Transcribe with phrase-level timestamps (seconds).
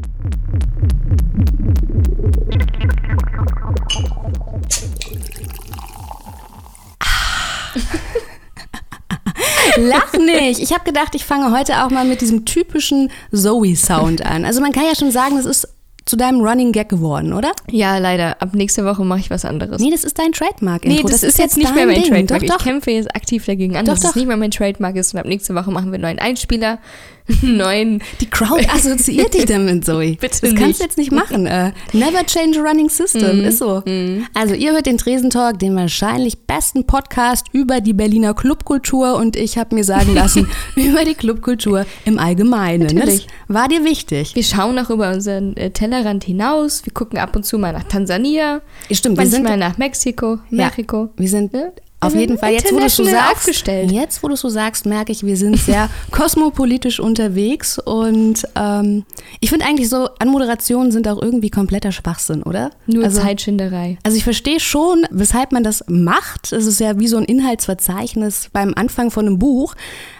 [9.76, 10.60] Lach nicht.
[10.60, 14.44] Ich habe gedacht, ich fange heute auch mal mit diesem typischen Zoe-Sound an.
[14.44, 15.68] Also man kann ja schon sagen, das ist
[16.06, 17.52] zu deinem Running Gag geworden, oder?
[17.70, 18.42] Ja, leider.
[18.42, 19.80] Ab nächste Woche mache ich was anderes.
[19.80, 20.84] Nee, das ist dein Trademark.
[20.84, 22.10] Nee, das, das ist, jetzt nicht mehr mein Ding.
[22.10, 22.42] Trademark.
[22.42, 22.58] Doch, doch.
[22.58, 24.10] Ich kämpfe jetzt aktiv dagegen an, Doch, dass doch.
[24.10, 25.14] es nicht mehr mein Trademark ist.
[25.14, 26.78] Und ab nächste Woche machen wir einen neuen Einspieler,
[27.42, 28.02] neuen.
[28.20, 30.16] Die Crowd assoziiert dich damit, Zoe.
[30.20, 30.80] Bitte das kannst nicht.
[30.80, 31.46] du jetzt nicht machen.
[31.46, 33.82] Äh, never change a running system, ist so.
[34.34, 39.58] Also ihr hört den Tresentalk, den wahrscheinlich besten Podcast über die Berliner Clubkultur und ich
[39.58, 42.80] habe mir sagen lassen, über die Clubkultur im Allgemeinen.
[42.86, 42.86] Ne?
[42.86, 43.26] Das Natürlich.
[43.48, 44.34] war dir wichtig.
[44.34, 46.84] Wir schauen auch über unseren äh, Tellerrand hinaus.
[46.84, 48.60] Wir gucken ab und zu mal nach Tansania.
[48.90, 50.66] Stimmt, wir manchmal sind, nach Mexiko, Ja.
[50.66, 51.10] Mexiko.
[51.16, 51.70] wir sind Ja.
[52.00, 53.92] Auf jeden Fall, jetzt wo du so sagst, aufgestellt.
[53.92, 59.04] jetzt wo du so sagst, merke ich, wir sind sehr kosmopolitisch unterwegs und ähm,
[59.40, 62.70] ich finde eigentlich so, Anmoderationen sind auch irgendwie kompletter Schwachsinn, oder?
[62.86, 63.98] Nur also, Zeitschinderei.
[64.02, 66.52] Also ich verstehe schon, weshalb man das macht.
[66.52, 69.74] Es ist ja wie so ein Inhaltsverzeichnis beim Anfang von einem Buch.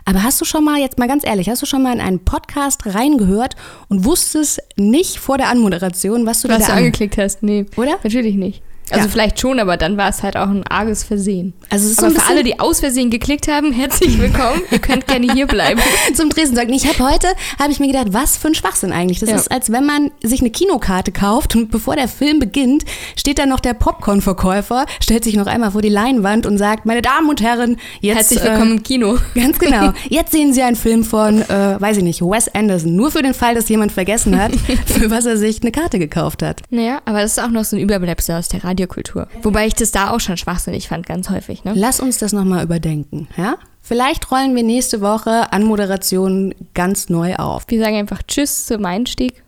[0.05, 2.25] Aber hast du schon mal, jetzt mal ganz ehrlich, hast du schon mal in einen
[2.25, 3.55] Podcast reingehört
[3.89, 7.43] und wusstest nicht vor der Anmoderation, was du Was da du an- angeklickt hast?
[7.43, 7.67] Nee.
[7.77, 7.93] Oder?
[8.03, 8.63] Natürlich nicht.
[8.93, 9.11] Also Ja.
[9.11, 11.53] vielleicht schon, aber dann war es halt auch ein arges Versehen.
[11.71, 14.63] Also es ist so aber ein für alle, die aus Versehen geklickt haben, herzlich willkommen.
[14.71, 15.81] Ihr könnt gerne hier bleiben.
[16.15, 16.73] zum Dresden sagen.
[16.73, 19.21] Ich habe heute, habe ich mir gedacht, was für ein Schwachsinn eigentlich.
[19.21, 19.37] Das Ja.
[19.37, 22.85] ist, als wenn man sich eine Kinokarte kauft und bevor der Film beginnt,
[23.17, 27.03] steht da noch der Popcorn-Verkäufer, stellt sich noch einmal vor die Leinwand und sagt, meine
[27.03, 28.17] Damen und Herren, jetzt...
[28.17, 29.19] Herzlich äh, willkommen im Kino.
[29.35, 29.93] Ganz genau.
[30.09, 32.97] Jetzt sehen Sie einen Film von, äh, weiß ich nicht, Wes Anderson.
[32.97, 34.53] Nur für den Fall, dass jemand vergessen hat,
[34.87, 36.61] für was er sich eine Karte gekauft hat.
[36.71, 39.29] Naja, aber das ist auch noch so ein Überbleibsel aus der Radiokultur.
[39.43, 41.65] Wobei ich das da auch schon schwachsinnig fand, ganz häufig.
[41.65, 41.73] Ne?
[41.75, 43.57] Lass uns das nochmal überdenken, ja?
[43.83, 47.65] Vielleicht rollen wir nächste Woche Anmoderationen ganz neu auf.
[47.69, 49.43] Wir sagen einfach Tschüss zum Einstieg.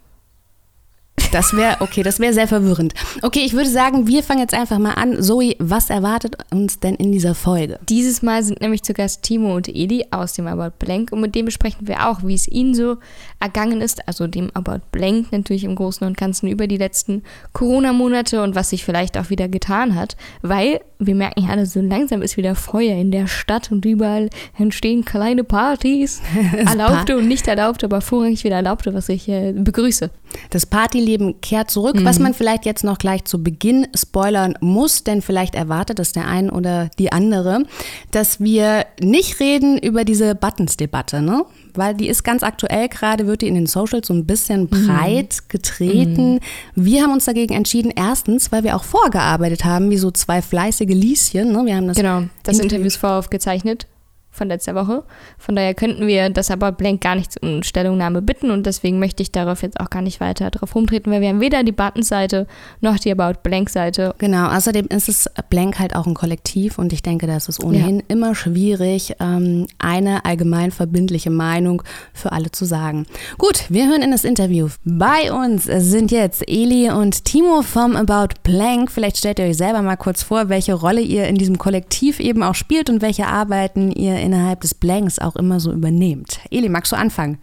[1.32, 2.92] Das wäre, okay, das wäre sehr verwirrend.
[3.22, 5.22] Okay, ich würde sagen, wir fangen jetzt einfach mal an.
[5.22, 7.78] Zoe, was erwartet uns denn in dieser Folge?
[7.88, 11.34] Dieses Mal sind nämlich zu Gast Timo und Edi aus dem About Blank und mit
[11.34, 12.98] dem besprechen wir auch, wie es ihnen so
[13.40, 17.22] ergangen ist, also dem About Blank natürlich im Großen und Ganzen über die letzten
[17.54, 21.80] Corona-Monate und was sich vielleicht auch wieder getan hat, weil wir merken ja alle, so
[21.80, 24.28] langsam ist wieder Feuer in der Stadt und überall
[24.58, 26.20] entstehen kleine Partys,
[26.56, 30.10] erlaubte und nicht erlaubte, aber vorrangig wieder erlaubte, was ich äh, begrüße.
[30.50, 35.22] Das Partyleben kehrt zurück, was man vielleicht jetzt noch gleich zu Beginn spoilern muss, denn
[35.22, 37.64] vielleicht erwartet es der ein oder die andere,
[38.10, 41.44] dass wir nicht reden über diese Buttons-Debatte, ne?
[41.74, 45.48] Weil die ist ganz aktuell gerade, wird die in den Socials so ein bisschen breit
[45.48, 46.40] getreten.
[46.74, 50.88] Wir haben uns dagegen entschieden, erstens, weil wir auch vorgearbeitet haben, wie so zwei fleißige
[50.90, 51.52] Lieschen.
[51.52, 51.62] Ne?
[51.64, 53.86] Wir haben das Genau, das Interview- Interview ist voraufgezeichnet
[54.32, 55.04] von letzter Woche.
[55.38, 59.22] Von daher könnten wir das About Blank gar nicht um Stellungnahme bitten und deswegen möchte
[59.22, 62.46] ich darauf jetzt auch gar nicht weiter drauf rumtreten, weil wir haben weder die Buttons-Seite
[62.80, 64.14] noch die About Blank-Seite.
[64.18, 68.02] Genau, außerdem ist es Blank halt auch ein Kollektiv und ich denke, das ist ohnehin
[68.08, 71.82] immer schwierig, ähm, eine allgemein verbindliche Meinung
[72.14, 73.06] für alle zu sagen.
[73.36, 74.68] Gut, wir hören in das Interview.
[74.84, 78.90] Bei uns sind jetzt Eli und Timo vom About Blank.
[78.90, 82.42] Vielleicht stellt ihr euch selber mal kurz vor, welche Rolle ihr in diesem Kollektiv eben
[82.42, 86.40] auch spielt und welche Arbeiten ihr innerhalb des Blanks auch immer so übernehmt.
[86.50, 87.38] Eli, magst du anfangen?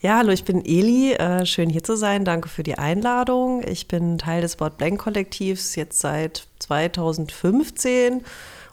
[0.00, 1.14] Ja, hallo, ich bin Eli.
[1.14, 2.24] Äh, schön hier zu sein.
[2.24, 3.62] Danke für die Einladung.
[3.66, 8.22] Ich bin Teil des Wort Blank Kollektivs jetzt seit 2015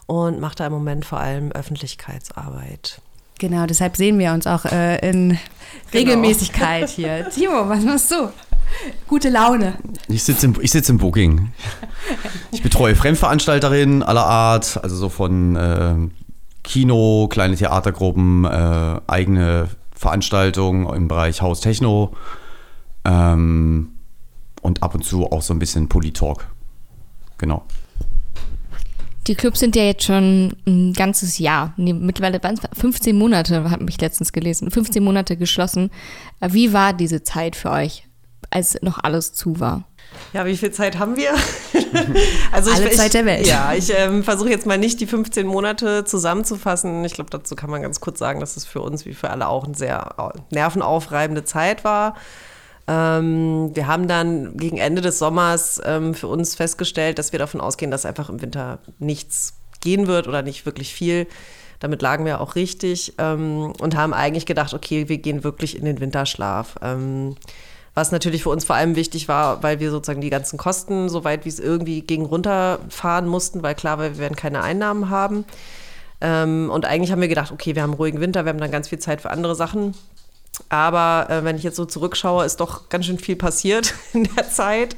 [0.06, 3.00] und mache da im Moment vor allem Öffentlichkeitsarbeit.
[3.38, 5.36] Genau, deshalb sehen wir uns auch äh, in
[5.92, 7.28] Regelmäßigkeit hier.
[7.34, 8.30] Timo, was machst du?
[9.08, 9.74] Gute Laune.
[10.08, 11.52] Ich sitze im, ich sitz im Booking.
[12.52, 15.94] Ich betreue Fremdveranstalterinnen aller Art, also so von äh,
[16.66, 22.12] Kino, kleine Theatergruppen, äh, eigene Veranstaltungen im Bereich Haus Techno
[23.04, 23.92] ähm,
[24.60, 26.48] und ab und zu auch so ein bisschen Politalk.
[27.38, 27.64] Genau.
[29.28, 33.70] Die Clubs sind ja jetzt schon ein ganzes Jahr, nee, mittlerweile waren es 15 Monate,
[33.70, 35.90] habe ich letztens gelesen, 15 Monate geschlossen.
[36.40, 38.06] Wie war diese Zeit für euch,
[38.50, 39.84] als noch alles zu war?
[40.32, 41.32] Ja, wie viel Zeit haben wir?
[42.52, 43.46] also Alle Zeit der Welt.
[43.46, 47.04] Ja, ich ähm, versuche jetzt mal nicht die 15 Monate zusammenzufassen.
[47.04, 49.48] Ich glaube, dazu kann man ganz kurz sagen, dass es für uns wie für alle
[49.48, 52.14] auch eine sehr nervenaufreibende Zeit war.
[52.88, 57.60] Ähm, wir haben dann gegen Ende des Sommers ähm, für uns festgestellt, dass wir davon
[57.60, 61.26] ausgehen, dass einfach im Winter nichts gehen wird oder nicht wirklich viel.
[61.80, 65.84] Damit lagen wir auch richtig ähm, und haben eigentlich gedacht, okay, wir gehen wirklich in
[65.84, 66.76] den Winterschlaf.
[67.96, 71.46] Was natürlich für uns vor allem wichtig war, weil wir sozusagen die ganzen Kosten, soweit
[71.46, 75.46] wie es irgendwie ging, runterfahren mussten, weil klar war, wir werden keine Einnahmen haben.
[76.20, 78.70] Ähm, und eigentlich haben wir gedacht, okay, wir haben einen ruhigen Winter, wir haben dann
[78.70, 79.94] ganz viel Zeit für andere Sachen.
[80.68, 84.50] Aber äh, wenn ich jetzt so zurückschaue, ist doch ganz schön viel passiert in der
[84.50, 84.94] Zeit.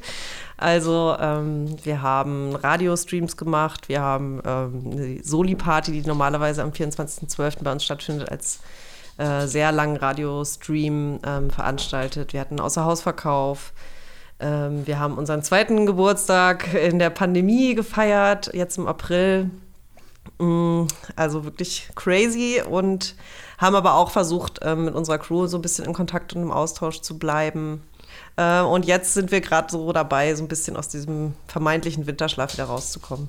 [0.57, 7.63] Also ähm, wir haben Radiostreams gemacht, wir haben ähm, eine Soli-Party, die normalerweise am 24.12.
[7.63, 8.59] bei uns stattfindet, als
[9.19, 12.31] äh, sehr langen Radiostream ähm, veranstaltet.
[12.31, 13.73] Wir hatten Außerhausverkauf.
[14.39, 19.51] Ähm, wir haben unseren zweiten Geburtstag in der Pandemie gefeiert, jetzt im April.
[20.37, 20.85] Mm,
[21.17, 23.15] also wirklich crazy und
[23.57, 26.51] haben aber auch versucht, ähm, mit unserer Crew so ein bisschen in Kontakt und im
[26.51, 27.83] Austausch zu bleiben.
[28.37, 32.53] Äh, und jetzt sind wir gerade so dabei, so ein bisschen aus diesem vermeintlichen Winterschlaf
[32.53, 33.27] wieder rauszukommen.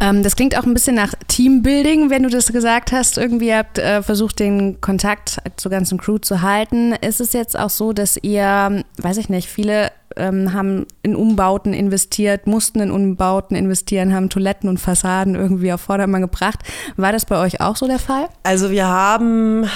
[0.00, 3.18] Ähm, das klingt auch ein bisschen nach Teambuilding, wenn du das gesagt hast.
[3.18, 6.92] Irgendwie habt äh, versucht, den Kontakt zur ganzen Crew zu halten.
[6.92, 11.72] Ist es jetzt auch so, dass ihr, weiß ich nicht, viele ähm, haben in Umbauten
[11.72, 16.60] investiert, mussten in Umbauten investieren, haben Toiletten und Fassaden irgendwie auf Vordermann gebracht.
[16.96, 18.28] War das bei euch auch so der Fall?
[18.42, 19.66] Also wir haben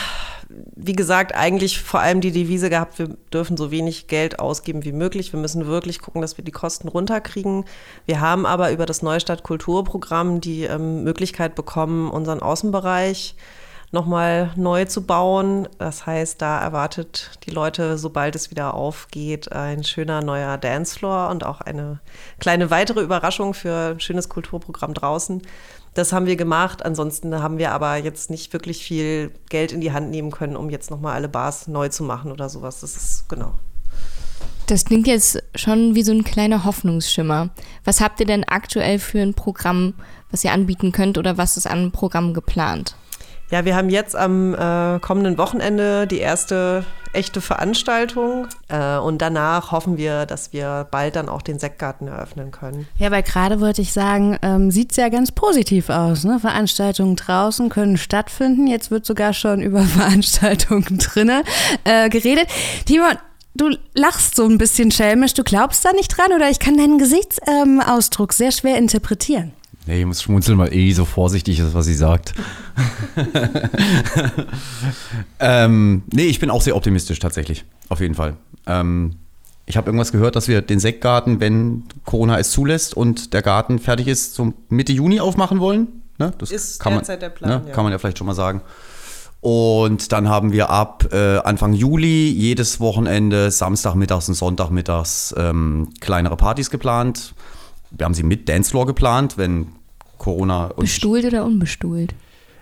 [0.75, 4.93] wie gesagt, eigentlich vor allem die Devise gehabt, wir dürfen so wenig Geld ausgeben wie
[4.93, 5.33] möglich.
[5.33, 7.65] Wir müssen wirklich gucken, dass wir die Kosten runterkriegen.
[8.07, 13.37] Wir haben aber über das Neustadt Kulturprogramm die ähm, Möglichkeit bekommen, unseren Außenbereich
[13.93, 15.69] nochmal neu zu bauen.
[15.79, 21.45] Das heißt, da erwartet die Leute, sobald es wieder aufgeht, ein schöner neuer Dancefloor und
[21.45, 22.01] auch eine
[22.39, 25.43] kleine weitere Überraschung für ein schönes Kulturprogramm draußen.
[25.97, 26.85] Das haben wir gemacht.
[26.85, 30.69] Ansonsten haben wir aber jetzt nicht wirklich viel Geld in die Hand nehmen können, um
[30.69, 32.81] jetzt nochmal alle Bars neu zu machen oder sowas.
[32.81, 33.55] Das ist genau.
[34.67, 37.49] Das klingt jetzt schon wie so ein kleiner Hoffnungsschimmer.
[37.85, 39.95] Was habt ihr denn aktuell für ein Programm,
[40.31, 42.95] was ihr anbieten könnt oder was ist an Programm geplant?
[43.51, 49.73] Ja, wir haben jetzt am äh, kommenden Wochenende die erste echte Veranstaltung äh, und danach
[49.73, 52.87] hoffen wir, dass wir bald dann auch den Sektgarten eröffnen können.
[52.99, 56.25] Ja, weil gerade wollte ich sagen, ähm, sieht es ja ganz positiv aus.
[56.25, 56.39] Ne?
[56.39, 58.67] Veranstaltungen draußen können stattfinden.
[58.67, 61.43] Jetzt wird sogar schon über Veranstaltungen drinnen
[61.85, 62.49] äh, geredet.
[62.85, 63.17] Timon,
[63.55, 65.35] du lachst so ein bisschen schelmisch.
[65.35, 69.53] Du glaubst da nicht dran oder ich kann deinen Gesichtsausdruck ähm, sehr schwer interpretieren.
[69.87, 72.35] Nee, ich muss schmunzeln, weil Eli so vorsichtig ist, was sie sagt.
[75.41, 78.37] ähm, nee, ich bin auch sehr optimistisch tatsächlich, auf jeden Fall.
[78.67, 79.17] Ähm,
[79.65, 83.79] ich habe irgendwas gehört, dass wir den Sektgarten, wenn Corona es zulässt und der Garten
[83.79, 86.03] fertig ist, so Mitte Juni aufmachen wollen.
[86.19, 86.33] Ne?
[86.39, 87.51] Das ist kann derzeit man, der Plan.
[87.63, 87.69] Ne?
[87.69, 87.75] Ja.
[87.75, 88.63] Kann man ja vielleicht schon mal sagen.
[89.41, 96.37] Und dann haben wir ab äh, Anfang Juli jedes Wochenende, Samstagmittags und Sonntagmittags ähm, kleinere
[96.37, 97.35] Partys geplant
[97.97, 99.69] wir haben sie mit Dancefloor geplant, wenn
[100.19, 100.69] Corona.
[100.77, 102.15] Bestuhlt oder unbestuhlt?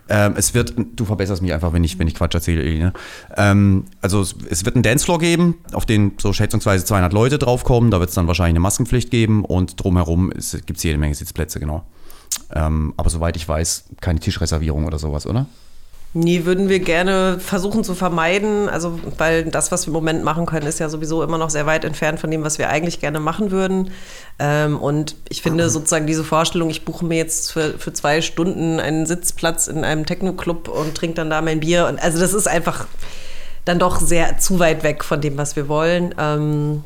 [0.09, 2.93] Ähm, es wird, du verbesserst mich einfach, wenn ich, wenn ich Quatsch erzähle, ne?
[3.39, 7.91] ähm, also es, es, wird einen Dancefloor geben, auf den so schätzungsweise 200 Leute draufkommen.
[7.91, 11.59] Da wird es dann wahrscheinlich eine Maskenpflicht geben und drumherum gibt es jede Menge Sitzplätze,
[11.59, 11.87] genau.
[12.55, 15.47] Ähm, aber soweit ich weiß, keine Tischreservierung oder sowas, oder?
[16.17, 18.69] Nee, würden wir gerne versuchen zu vermeiden.
[18.69, 21.67] Also, weil das, was wir im Moment machen können, ist ja sowieso immer noch sehr
[21.67, 23.91] weit entfernt von dem, was wir eigentlich gerne machen würden.
[24.39, 28.79] Ähm, und ich finde sozusagen diese Vorstellung, ich buche mir jetzt für, für zwei Stunden
[28.79, 31.89] einen Sitzplatz in einem Techno-Club und trinke dann da mein Bier.
[31.89, 32.87] Und also, das ist einfach
[33.65, 36.15] dann doch sehr zu weit weg von dem, was wir wollen.
[36.17, 36.85] Ähm,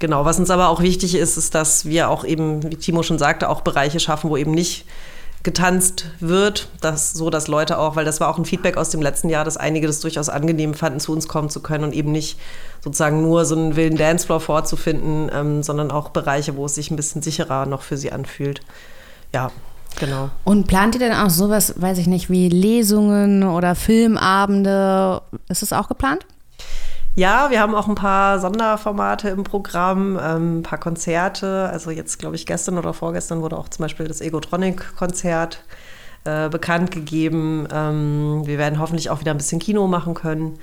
[0.00, 3.18] genau, was uns aber auch wichtig ist, ist, dass wir auch eben, wie Timo schon
[3.18, 4.84] sagte, auch Bereiche schaffen, wo eben nicht
[5.46, 9.00] getanzt wird, dass so dass Leute auch, weil das war auch ein Feedback aus dem
[9.00, 12.10] letzten Jahr, dass einige das durchaus angenehm fanden, zu uns kommen zu können und eben
[12.10, 12.36] nicht
[12.82, 16.96] sozusagen nur so einen wilden Dancefloor vorzufinden, ähm, sondern auch Bereiche, wo es sich ein
[16.96, 18.60] bisschen sicherer noch für sie anfühlt.
[19.32, 19.50] Ja,
[19.98, 20.28] Genau.
[20.44, 25.22] Und plant ihr denn auch sowas, weiß ich nicht, wie Lesungen oder Filmabende?
[25.48, 26.26] Ist das auch geplant?
[27.18, 31.66] Ja, wir haben auch ein paar Sonderformate im Programm, ähm, ein paar Konzerte.
[31.72, 35.64] Also jetzt, glaube ich, gestern oder vorgestern wurde auch zum Beispiel das Egotronic-Konzert
[36.24, 37.66] äh, bekannt gegeben.
[37.72, 40.58] Ähm, wir werden hoffentlich auch wieder ein bisschen Kino machen können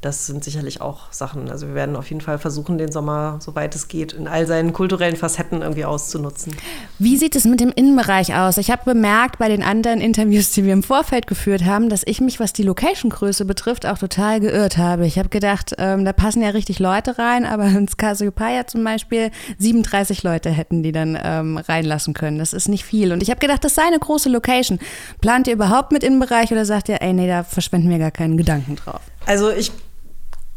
[0.00, 1.50] das sind sicherlich auch Sachen.
[1.50, 4.72] Also wir werden auf jeden Fall versuchen, den Sommer, soweit es geht, in all seinen
[4.72, 6.54] kulturellen Facetten irgendwie auszunutzen.
[7.00, 8.58] Wie sieht es mit dem Innenbereich aus?
[8.58, 12.20] Ich habe bemerkt bei den anderen Interviews, die wir im Vorfeld geführt haben, dass ich
[12.20, 15.04] mich, was die Location-Größe betrifft, auch total geirrt habe.
[15.04, 19.32] Ich habe gedacht, ähm, da passen ja richtig Leute rein, aber ins Cassiopeia zum Beispiel
[19.58, 22.38] 37 Leute hätten die dann ähm, reinlassen können.
[22.38, 23.12] Das ist nicht viel.
[23.12, 24.78] Und ich habe gedacht, das sei eine große Location.
[25.20, 28.36] Plant ihr überhaupt mit Innenbereich oder sagt ihr, ey, nee, da verschwenden wir gar keinen
[28.36, 29.00] Gedanken drauf?
[29.26, 29.72] Also ich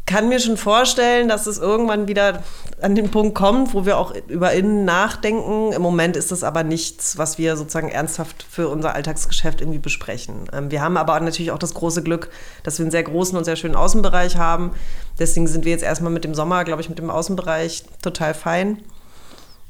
[0.04, 2.42] kann mir schon vorstellen, dass es irgendwann wieder
[2.80, 5.72] an den Punkt kommt, wo wir auch über innen nachdenken.
[5.72, 10.48] Im Moment ist das aber nichts, was wir sozusagen ernsthaft für unser Alltagsgeschäft irgendwie besprechen.
[10.52, 12.30] Ähm, wir haben aber natürlich auch das große Glück,
[12.64, 14.72] dass wir einen sehr großen und sehr schönen Außenbereich haben.
[15.20, 18.78] Deswegen sind wir jetzt erstmal mit dem Sommer, glaube ich, mit dem Außenbereich total fein.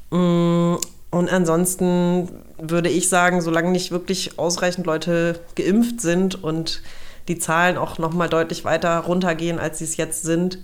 [0.09, 0.75] Mm,
[1.11, 6.81] und ansonsten würde ich sagen, solange nicht wirklich ausreichend Leute geimpft sind und
[7.27, 10.59] die Zahlen auch nochmal deutlich weiter runtergehen, als sie es jetzt sind,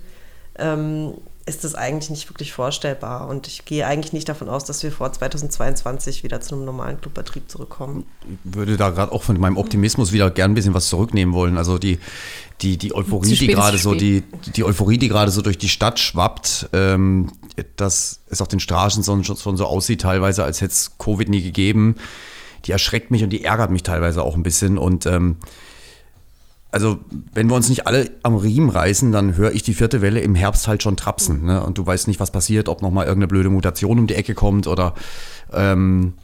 [0.58, 1.14] ähm,
[1.46, 3.28] ist das eigentlich nicht wirklich vorstellbar.
[3.28, 7.00] Und ich gehe eigentlich nicht davon aus, dass wir vor 2022 wieder zu einem normalen
[7.00, 8.04] Clubbetrieb zurückkommen.
[8.22, 11.56] Ich würde da gerade auch von meinem Optimismus wieder gern ein bisschen was zurücknehmen wollen.
[11.56, 11.98] Also die,
[12.60, 14.22] die, die Euphorie, die gerade so, die,
[14.54, 17.32] die Euphorie, die gerade so durch die Stadt schwappt, ähm,
[17.76, 21.42] dass es auf den Straßen schon, schon so aussieht, teilweise, als hätte es Covid nie
[21.42, 21.96] gegeben,
[22.66, 24.78] die erschreckt mich und die ärgert mich teilweise auch ein bisschen.
[24.78, 25.36] Und ähm,
[26.72, 26.98] also
[27.34, 30.34] wenn wir uns nicht alle am Riemen reißen, dann höre ich die vierte Welle im
[30.34, 31.44] Herbst halt schon trapsen.
[31.44, 31.62] Ne?
[31.64, 34.66] Und du weißt nicht, was passiert, ob nochmal irgendeine blöde Mutation um die Ecke kommt
[34.66, 34.94] oder
[35.52, 36.14] ähm,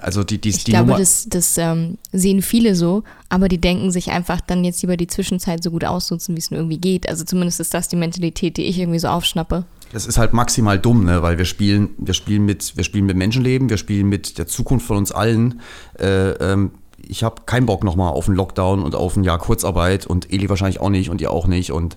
[0.00, 0.98] also die, die, ich die glaube, Nummer.
[0.98, 5.08] das, das ähm, sehen viele so, aber die denken sich einfach dann jetzt lieber die
[5.08, 7.08] Zwischenzeit so gut ausnutzen, wie es nur irgendwie geht.
[7.08, 9.64] Also zumindest ist das die Mentalität, die ich irgendwie so aufschnappe.
[9.92, 11.22] Das ist halt maximal dumm, ne?
[11.22, 14.86] weil wir spielen, wir spielen mit, wir spielen mit Menschenleben, wir spielen mit der Zukunft
[14.86, 15.60] von uns allen.
[15.98, 16.70] Äh, ähm,
[17.08, 20.48] ich habe keinen Bock nochmal auf einen Lockdown und auf ein Jahr Kurzarbeit und Eli
[20.48, 21.96] wahrscheinlich auch nicht und ihr auch nicht und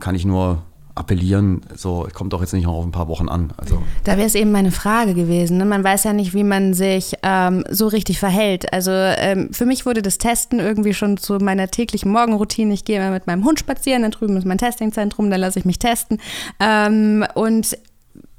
[0.00, 0.62] kann ich nur
[0.94, 3.52] appellieren, so kommt doch jetzt nicht noch auf ein paar Wochen an.
[3.56, 3.82] Also.
[4.04, 5.56] Da wäre es eben meine Frage gewesen.
[5.56, 5.64] Ne?
[5.64, 8.72] Man weiß ja nicht, wie man sich ähm, so richtig verhält.
[8.74, 12.74] Also ähm, für mich wurde das Testen irgendwie schon zu meiner täglichen Morgenroutine.
[12.74, 15.64] Ich gehe immer mit meinem Hund spazieren, dann drüben ist mein Testingzentrum, da lasse ich
[15.64, 16.18] mich testen.
[16.60, 17.78] Ähm, und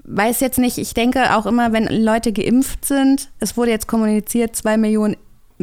[0.03, 4.55] weiß jetzt nicht, ich denke auch immer, wenn Leute geimpft sind, es wurde jetzt kommuniziert,
[4.55, 5.15] zwei Millionen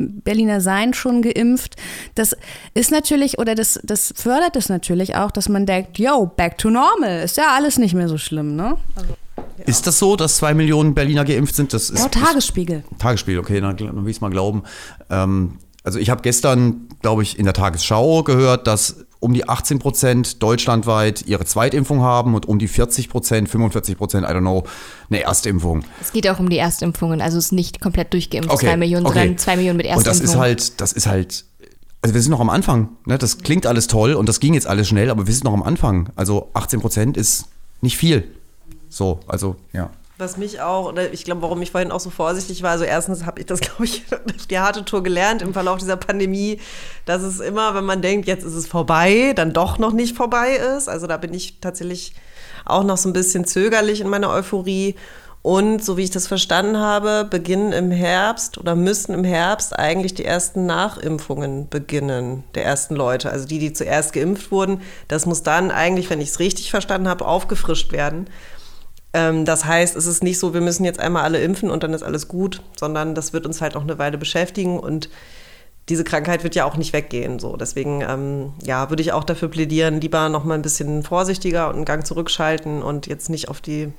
[0.09, 1.77] Berliner seien schon geimpft.
[2.15, 2.37] Das
[2.75, 6.71] ist natürlich, oder das, das fördert es natürlich auch, dass man denkt, yo, back to
[6.71, 8.77] normal, ist ja alles nicht mehr so schlimm, ne?
[8.95, 9.15] Also,
[9.59, 9.65] ja.
[9.67, 11.73] Ist das so, dass zwei Millionen Berliner geimpft sind?
[11.73, 12.85] Das ist, ja, Tagesspiegel.
[12.91, 14.63] Ist, Tagesspiegel, okay, dann, dann will ich es mal glauben.
[15.11, 19.79] Ähm, also ich habe gestern, glaube ich, in der Tagesschau gehört, dass um die 18
[19.79, 24.65] Prozent deutschlandweit ihre Zweitimpfung haben und um die 40 Prozent, 45 Prozent, I don't know,
[25.11, 25.85] eine Erstimpfung.
[26.01, 28.67] Es geht auch um die Erstimpfungen, also es ist nicht komplett durchgeimpft, okay.
[28.67, 29.19] zwei Millionen, okay.
[29.19, 30.21] sondern zwei Millionen mit Erstimpfung.
[30.21, 31.45] Und das ist halt, das ist halt,
[32.01, 32.89] also wir sind noch am Anfang.
[33.05, 33.19] Ne?
[33.19, 35.63] Das klingt alles toll und das ging jetzt alles schnell, aber wir sind noch am
[35.63, 36.09] Anfang.
[36.17, 37.47] Also 18 Prozent ist
[37.83, 38.25] nicht viel.
[38.89, 39.91] So, also ja.
[40.21, 43.25] Was mich auch, oder ich glaube, warum ich vorhin auch so vorsichtig war, also erstens
[43.25, 46.61] habe ich das, glaube ich, auf die harte Tour gelernt im Verlauf dieser Pandemie,
[47.07, 50.57] dass es immer, wenn man denkt, jetzt ist es vorbei, dann doch noch nicht vorbei
[50.77, 50.89] ist.
[50.89, 52.13] Also da bin ich tatsächlich
[52.67, 54.95] auch noch so ein bisschen zögerlich in meiner Euphorie.
[55.43, 60.13] Und so wie ich das verstanden habe, beginnen im Herbst oder müssen im Herbst eigentlich
[60.13, 63.31] die ersten Nachimpfungen beginnen, der ersten Leute.
[63.31, 64.83] Also die, die zuerst geimpft wurden.
[65.09, 68.29] Das muss dann eigentlich, wenn ich es richtig verstanden habe, aufgefrischt werden.
[69.13, 71.93] Ähm, das heißt, es ist nicht so, wir müssen jetzt einmal alle impfen und dann
[71.93, 75.09] ist alles gut, sondern das wird uns halt noch eine Weile beschäftigen und
[75.89, 77.39] diese Krankheit wird ja auch nicht weggehen.
[77.39, 77.57] So.
[77.57, 81.77] Deswegen ähm, ja, würde ich auch dafür plädieren, lieber noch mal ein bisschen vorsichtiger und
[81.77, 83.93] einen Gang zurückschalten und jetzt nicht auf die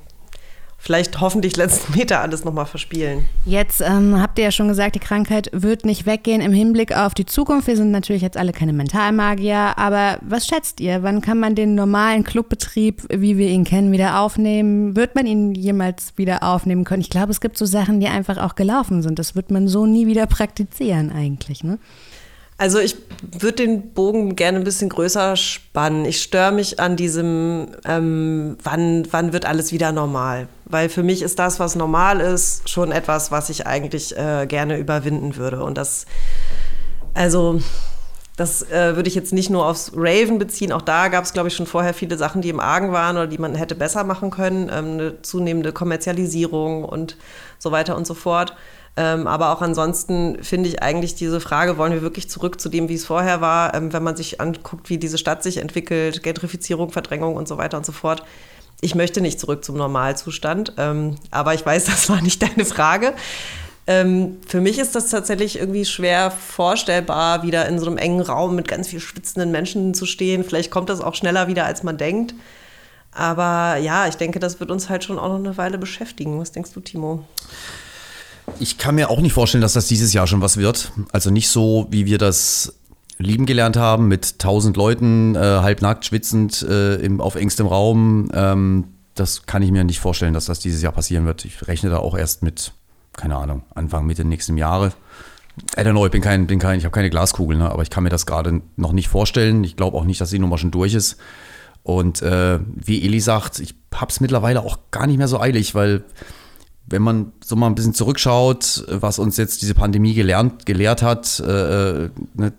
[0.82, 3.26] vielleicht hoffentlich letzten Meter alles nochmal verspielen.
[3.46, 7.14] Jetzt ähm, habt ihr ja schon gesagt, die Krankheit wird nicht weggehen im Hinblick auf
[7.14, 7.68] die Zukunft.
[7.68, 11.04] Wir sind natürlich jetzt alle keine Mentalmagier, aber was schätzt ihr?
[11.04, 14.96] Wann kann man den normalen Clubbetrieb, wie wir ihn kennen, wieder aufnehmen?
[14.96, 17.02] Wird man ihn jemals wieder aufnehmen können?
[17.02, 19.20] Ich glaube, es gibt so Sachen, die einfach auch gelaufen sind.
[19.20, 21.78] Das wird man so nie wieder praktizieren eigentlich, ne?
[22.62, 22.96] Also ich
[23.40, 26.06] würde den Bogen gerne ein bisschen größer spannen.
[26.06, 30.48] Ich störe mich an diesem, ähm, wann, wann wird alles wieder normal?
[30.72, 34.78] Weil für mich ist das, was normal ist, schon etwas, was ich eigentlich äh, gerne
[34.78, 35.64] überwinden würde.
[35.64, 36.06] Und das,
[37.14, 37.60] also
[38.38, 40.72] das äh, würde ich jetzt nicht nur aufs Raven beziehen.
[40.72, 43.28] Auch da gab es, glaube ich, schon vorher viele Sachen, die im Argen waren oder
[43.28, 44.70] die man hätte besser machen können.
[44.74, 47.18] Ähm, eine zunehmende Kommerzialisierung und
[47.60, 48.56] so weiter und so fort.
[48.98, 52.90] Ähm, aber auch ansonsten finde ich eigentlich diese Frage, wollen wir wirklich zurück zu dem,
[52.90, 56.92] wie es vorher war, ähm, wenn man sich anguckt, wie diese Stadt sich entwickelt, Gentrifizierung,
[56.92, 58.24] Verdrängung und so weiter und so fort.
[58.82, 63.14] Ich möchte nicht zurück zum Normalzustand, ähm, aber ich weiß, das war nicht deine Frage.
[63.88, 68.56] Ähm, für mich ist das tatsächlich irgendwie schwer vorstellbar, wieder in so einem engen Raum
[68.56, 70.44] mit ganz viel schwitzenden Menschen zu stehen.
[70.44, 72.34] Vielleicht kommt das auch schneller wieder, als man denkt.
[73.12, 76.40] Aber ja, ich denke, das wird uns halt schon auch noch eine Weile beschäftigen.
[76.40, 77.26] Was denkst du, Timo?
[78.60, 80.92] Ich kann mir auch nicht vorstellen, dass das dieses Jahr schon was wird.
[81.12, 82.74] Also nicht so, wie wir das
[83.22, 88.30] lieben gelernt haben, mit tausend Leuten, äh, halbnackt, schwitzend, äh, im, auf engstem Raum.
[88.34, 88.86] Ähm,
[89.16, 91.46] das kann ich mir nicht vorstellen, dass das dieses Jahr passieren wird.
[91.46, 92.74] Ich rechne da auch erst mit,
[93.14, 94.94] keine Ahnung, Anfang, Mitte nächsten Jahre.
[95.78, 97.90] I don't know, ich bin kein, bin kein ich habe keine Glaskugel, ne, aber ich
[97.90, 99.64] kann mir das gerade noch nicht vorstellen.
[99.64, 101.18] Ich glaube auch nicht, dass die Nummer schon durch ist.
[101.84, 105.76] Und äh, wie Eli sagt, ich habe es mittlerweile auch gar nicht mehr so eilig,
[105.76, 106.04] weil
[106.88, 111.40] wenn man so mal ein bisschen zurückschaut, was uns jetzt diese Pandemie gelernt, gelehrt hat,
[111.40, 112.54] äh, äh, ne,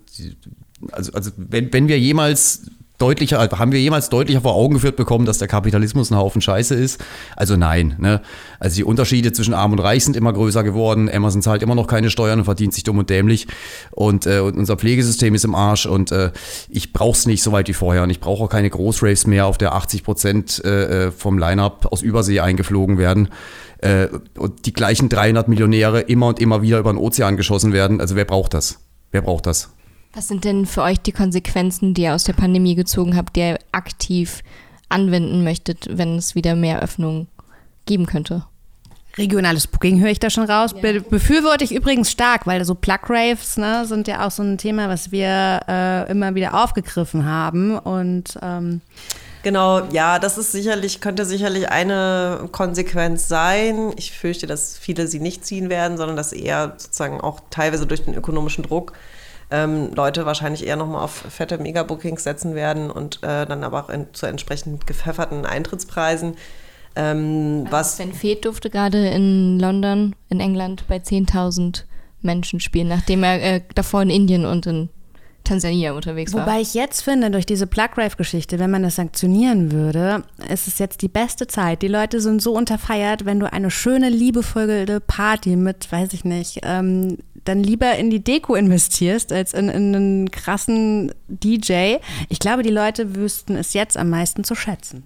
[0.90, 2.62] also, also wenn, wenn wir jemals
[3.02, 6.76] deutlicher, haben wir jemals deutlicher vor Augen geführt bekommen, dass der Kapitalismus ein Haufen Scheiße
[6.76, 7.02] ist?
[7.36, 7.96] Also nein.
[7.98, 8.20] Ne?
[8.60, 11.10] Also die Unterschiede zwischen Arm und Reich sind immer größer geworden.
[11.12, 13.48] Amazon zahlt immer noch keine Steuern und verdient sich dumm und dämlich.
[13.90, 16.30] Und, äh, und unser Pflegesystem ist im Arsch und äh,
[16.68, 18.04] ich brauche es nicht so weit wie vorher.
[18.04, 21.88] Und ich brauche auch keine Großraves mehr, auf der 80 Prozent äh, äh, vom Line-Up
[21.90, 23.28] aus Übersee eingeflogen werden
[23.82, 24.08] äh,
[24.38, 28.00] und die gleichen 300 Millionäre immer und immer wieder über den Ozean geschossen werden.
[28.00, 28.78] Also wer braucht das?
[29.10, 29.70] Wer braucht das?
[30.14, 33.40] Was sind denn für euch die Konsequenzen, die ihr aus der Pandemie gezogen habt, die
[33.40, 34.42] ihr aktiv
[34.88, 37.28] anwenden möchtet, wenn es wieder mehr Öffnung
[37.86, 38.44] geben könnte?
[39.18, 40.72] Regionales Booking höre ich da schon raus.
[40.74, 44.56] Be befürworte ich übrigens stark, weil so Plug Raves ne, sind ja auch so ein
[44.56, 47.78] Thema, was wir äh, immer wieder aufgegriffen haben.
[47.78, 48.80] Und ähm
[49.42, 53.92] Genau, ja, das ist sicherlich, könnte sicherlich eine Konsequenz sein.
[53.96, 58.04] Ich fürchte, dass viele sie nicht ziehen werden, sondern dass eher sozusagen auch teilweise durch
[58.04, 58.92] den ökonomischen Druck
[59.50, 63.90] ähm, Leute wahrscheinlich eher nochmal auf fette Megabookings setzen werden und äh, dann aber auch
[63.90, 66.36] in, zu entsprechend gepfefferten Eintrittspreisen.
[66.94, 71.84] Ähm, was Sven Feth durfte gerade in London, in England, bei 10.000
[72.20, 74.88] Menschen spielen, nachdem er äh, davor in Indien und in
[75.44, 76.46] Tansania unterwegs war.
[76.46, 80.78] Wobei ich jetzt finde, durch diese Plug Drive-Geschichte, wenn man das sanktionieren würde, ist es
[80.78, 81.82] jetzt die beste Zeit.
[81.82, 86.60] Die Leute sind so unterfeiert, wenn du eine schöne, liebevolle Party mit, weiß ich nicht,
[86.62, 91.96] ähm, dann lieber in die Deko investierst, als in, in einen krassen DJ.
[92.28, 95.04] Ich glaube, die Leute wüssten es jetzt am meisten zu schätzen.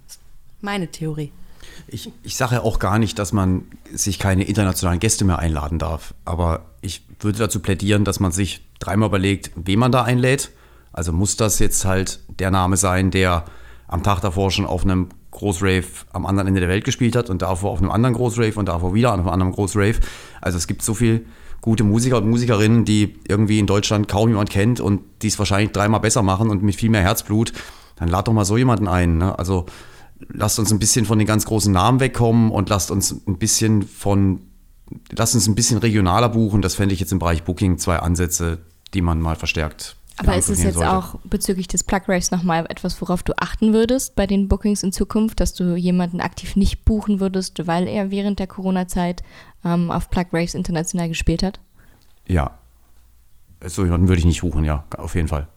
[0.61, 1.31] Meine Theorie.
[1.87, 5.79] Ich, ich sage ja auch gar nicht, dass man sich keine internationalen Gäste mehr einladen
[5.79, 6.13] darf.
[6.25, 6.65] Aber
[7.19, 10.51] würde dazu plädieren, dass man sich dreimal überlegt, wen man da einlädt.
[10.93, 13.45] Also muss das jetzt halt der Name sein, der
[13.87, 17.41] am Tag davor schon auf einem Großrave am anderen Ende der Welt gespielt hat und
[17.41, 19.99] davor auf einem anderen Großrave und davor wieder auf einem anderen Großrave.
[20.41, 21.25] Also es gibt so viel
[21.61, 25.71] gute Musiker und Musikerinnen, die irgendwie in Deutschland kaum jemand kennt und die es wahrscheinlich
[25.71, 27.53] dreimal besser machen und mit viel mehr Herzblut.
[27.97, 29.17] Dann lad doch mal so jemanden ein.
[29.17, 29.37] Ne?
[29.37, 29.65] Also
[30.29, 33.83] lasst uns ein bisschen von den ganz großen Namen wegkommen und lasst uns ein bisschen
[33.83, 34.41] von,
[35.11, 36.61] lasst uns ein bisschen regionaler buchen.
[36.61, 38.59] Das fände ich jetzt im Bereich Booking zwei Ansätze,
[38.93, 39.95] die man mal verstärkt.
[40.19, 40.91] Aber ist es jetzt sollte.
[40.91, 44.91] auch bezüglich des Plug Raves nochmal etwas, worauf du achten würdest bei den Bookings in
[44.91, 49.21] Zukunft, dass du jemanden aktiv nicht buchen würdest, weil er während der Corona-Zeit
[49.63, 51.59] ähm, auf Plug Raves international gespielt hat?
[52.27, 52.57] Ja.
[53.63, 55.47] So jemanden würde ich nicht buchen, ja, auf jeden Fall.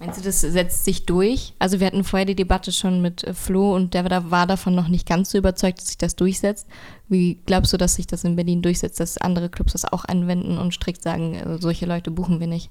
[0.00, 1.54] Meinst du, das setzt sich durch?
[1.58, 4.88] Also wir hatten vorher die Debatte schon mit äh, Flo und der war davon noch
[4.88, 6.68] nicht ganz so überzeugt, dass sich das durchsetzt.
[7.08, 10.56] Wie glaubst du, dass sich das in Berlin durchsetzt, dass andere Clubs das auch anwenden
[10.56, 12.70] und strikt sagen, äh, solche Leute buchen wir nicht?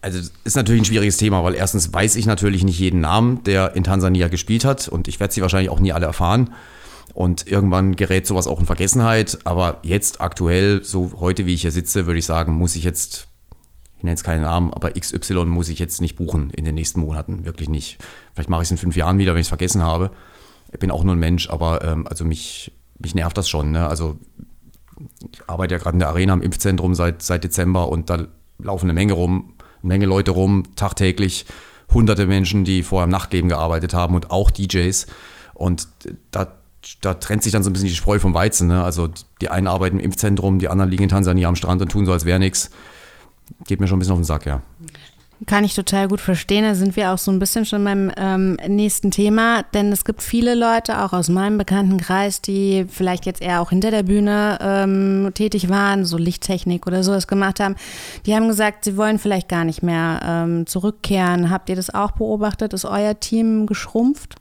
[0.00, 3.42] Also das ist natürlich ein schwieriges Thema, weil erstens weiß ich natürlich nicht jeden Namen,
[3.44, 6.54] der in Tansania gespielt hat und ich werde sie wahrscheinlich auch nie alle erfahren.
[7.12, 9.38] Und irgendwann gerät sowas auch in Vergessenheit.
[9.44, 13.25] Aber jetzt aktuell, so heute wie ich hier sitze, würde ich sagen, muss ich jetzt
[13.98, 17.00] ich nenne jetzt keinen Namen, aber XY muss ich jetzt nicht buchen in den nächsten
[17.00, 17.98] Monaten, wirklich nicht.
[18.34, 20.10] Vielleicht mache ich es in fünf Jahren wieder, wenn ich es vergessen habe.
[20.72, 23.70] Ich bin auch nur ein Mensch, aber ähm, also mich, mich nervt das schon.
[23.70, 23.86] Ne?
[23.86, 24.18] Also
[25.32, 28.26] ich arbeite ja gerade in der Arena im Impfzentrum seit, seit Dezember und da
[28.58, 31.46] laufen eine Menge rum, eine Menge Leute rum, tagtäglich
[31.92, 35.06] hunderte Menschen, die vorher im Nachtleben gearbeitet haben und auch DJs.
[35.54, 35.88] Und
[36.30, 36.48] da,
[37.00, 38.68] da trennt sich dann so ein bisschen die Spreu vom Weizen.
[38.68, 38.82] Ne?
[38.82, 39.08] Also
[39.40, 42.12] die einen arbeiten im Impfzentrum, die anderen liegen in Tansania am Strand und tun so,
[42.12, 42.70] als wäre nichts
[43.66, 44.62] geht mir schon ein bisschen auf den Sack, ja.
[45.44, 46.64] Kann ich total gut verstehen.
[46.64, 50.22] Da sind wir auch so ein bisschen schon beim ähm, nächsten Thema, denn es gibt
[50.22, 55.30] viele Leute, auch aus meinem Bekanntenkreis, die vielleicht jetzt eher auch hinter der Bühne ähm,
[55.34, 57.76] tätig waren, so Lichttechnik oder sowas gemacht haben.
[58.24, 61.50] Die haben gesagt, sie wollen vielleicht gar nicht mehr ähm, zurückkehren.
[61.50, 62.72] Habt ihr das auch beobachtet?
[62.72, 64.36] Ist euer Team geschrumpft?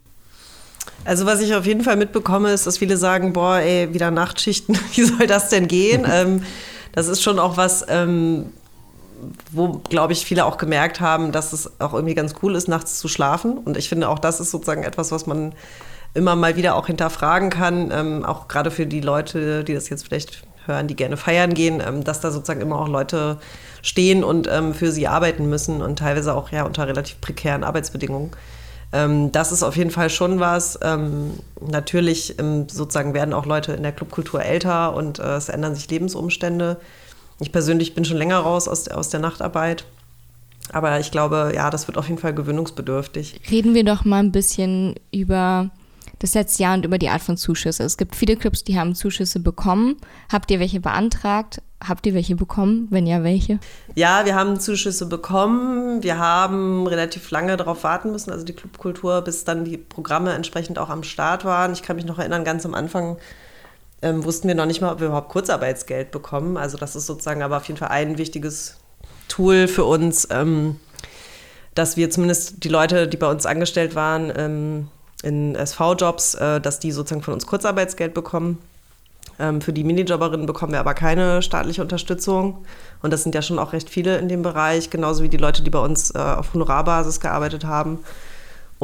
[1.03, 4.77] Also was ich auf jeden Fall mitbekomme, ist, dass viele sagen, boah, ey, wieder Nachtschichten,
[4.93, 6.05] wie soll das denn gehen?
[6.09, 6.43] ähm,
[6.93, 8.45] das ist schon auch was ähm,
[9.51, 12.99] wo, glaube ich, viele auch gemerkt haben, dass es auch irgendwie ganz cool ist, nachts
[12.99, 13.57] zu schlafen.
[13.57, 15.53] Und ich finde, auch das ist sozusagen etwas, was man
[16.13, 20.05] immer mal wieder auch hinterfragen kann, ähm, auch gerade für die Leute, die das jetzt
[20.05, 23.37] vielleicht hören, die gerne feiern gehen, ähm, dass da sozusagen immer auch Leute
[23.81, 28.31] stehen und ähm, für sie arbeiten müssen und teilweise auch ja unter relativ prekären Arbeitsbedingungen.
[28.91, 30.79] Ähm, das ist auf jeden Fall schon was.
[30.81, 35.75] Ähm, natürlich ähm, sozusagen werden auch Leute in der Clubkultur älter und äh, es ändern
[35.75, 36.77] sich Lebensumstände.
[37.39, 39.85] Ich persönlich bin schon länger raus aus, aus der Nachtarbeit.
[40.71, 43.41] Aber ich glaube, ja, das wird auf jeden Fall gewöhnungsbedürftig.
[43.51, 45.69] Reden wir doch mal ein bisschen über
[46.19, 47.83] das letzte Jahr und über die Art von Zuschüsse.
[47.83, 49.97] Es gibt viele Clubs, die haben Zuschüsse bekommen.
[50.31, 51.61] Habt ihr welche beantragt?
[51.85, 52.87] Habt ihr welche bekommen?
[52.89, 53.59] Wenn ja, welche?
[53.95, 56.01] Ja, wir haben Zuschüsse bekommen.
[56.03, 60.79] Wir haben relativ lange darauf warten müssen, also die Clubkultur, bis dann die Programme entsprechend
[60.79, 61.73] auch am Start waren.
[61.73, 63.17] Ich kann mich noch erinnern, ganz am Anfang
[64.05, 66.57] ähm, wussten wir noch nicht mal, ob wir überhaupt Kurzarbeitsgeld bekommen.
[66.57, 68.77] Also das ist sozusagen aber auf jeden Fall ein wichtiges
[69.27, 70.79] Tool für uns, ähm,
[71.73, 74.87] dass wir zumindest die Leute, die bei uns angestellt waren, ähm,
[75.23, 78.59] in SV-Jobs, äh, dass die sozusagen von uns Kurzarbeitsgeld bekommen.
[79.39, 82.63] Ähm, für die Minijobberinnen bekommen wir aber keine staatliche Unterstützung.
[83.01, 85.63] Und das sind ja schon auch recht viele in dem Bereich, genauso wie die Leute,
[85.63, 87.99] die bei uns äh, auf Honorarbasis gearbeitet haben.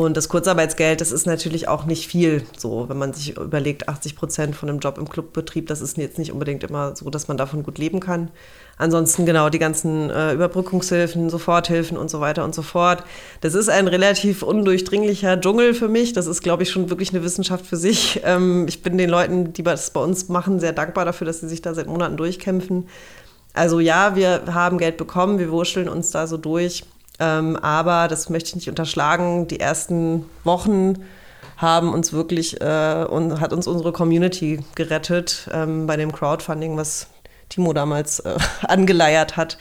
[0.02, 2.42] Und das Kurzarbeitsgeld, das ist natürlich auch nicht viel.
[2.58, 6.18] So, wenn man sich überlegt, 80 Prozent von einem Job im Clubbetrieb, das ist jetzt
[6.18, 8.32] nicht unbedingt immer so, dass man davon gut leben kann.
[8.80, 13.04] Ansonsten genau die ganzen äh, Überbrückungshilfen, Soforthilfen und so weiter und so fort.
[13.42, 16.14] Das ist ein relativ undurchdringlicher Dschungel für mich.
[16.14, 18.22] Das ist, glaube ich, schon wirklich eine Wissenschaft für sich.
[18.32, 21.50] Ähm, ich bin den Leuten, die das bei uns machen, sehr dankbar dafür, dass sie
[21.50, 22.88] sich da seit Monaten durchkämpfen.
[23.54, 26.84] Also ja, wir haben Geld bekommen, wir wurschteln uns da so durch.
[27.22, 29.48] Ähm, aber das möchte ich nicht unterschlagen.
[29.48, 31.06] Die ersten Wochen
[31.56, 37.08] haben uns wirklich äh, und hat uns unsere Community gerettet ähm, bei dem Crowdfunding, was
[37.50, 39.60] Timo damals äh, angeleiert hat.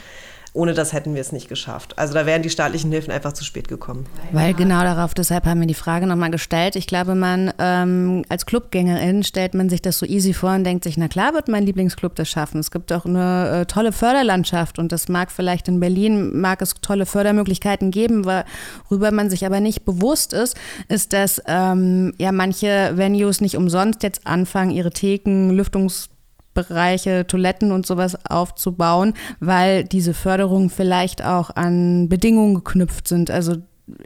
[0.52, 1.96] Ohne das hätten wir es nicht geschafft.
[1.96, 4.06] Also da wären die staatlichen Hilfen einfach zu spät gekommen.
[4.32, 6.74] Weil genau darauf, deshalb haben wir die Frage nochmal gestellt.
[6.74, 10.82] Ich glaube, man ähm, als Clubgängerin stellt man sich das so easy vor und denkt
[10.82, 12.58] sich, na klar wird mein Lieblingsclub das schaffen.
[12.58, 16.74] Es gibt auch eine äh, tolle Förderlandschaft und das mag vielleicht in Berlin, mag es
[16.82, 20.56] tolle Fördermöglichkeiten geben, worüber man sich aber nicht bewusst ist,
[20.88, 26.09] ist, dass ähm, ja manche Venues nicht umsonst jetzt anfangen, ihre Theken, Lüftungs
[26.54, 33.30] Bereiche, Toiletten und sowas aufzubauen, weil diese Förderungen vielleicht auch an Bedingungen geknüpft sind.
[33.30, 33.56] Also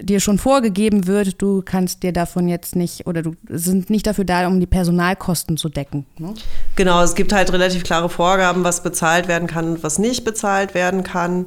[0.00, 4.24] dir schon vorgegeben wird, du kannst dir davon jetzt nicht oder du sind nicht dafür
[4.24, 6.06] da, um die Personalkosten zu decken.
[6.18, 6.34] Ne?
[6.76, 10.74] Genau, es gibt halt relativ klare Vorgaben, was bezahlt werden kann und was nicht bezahlt
[10.74, 11.46] werden kann.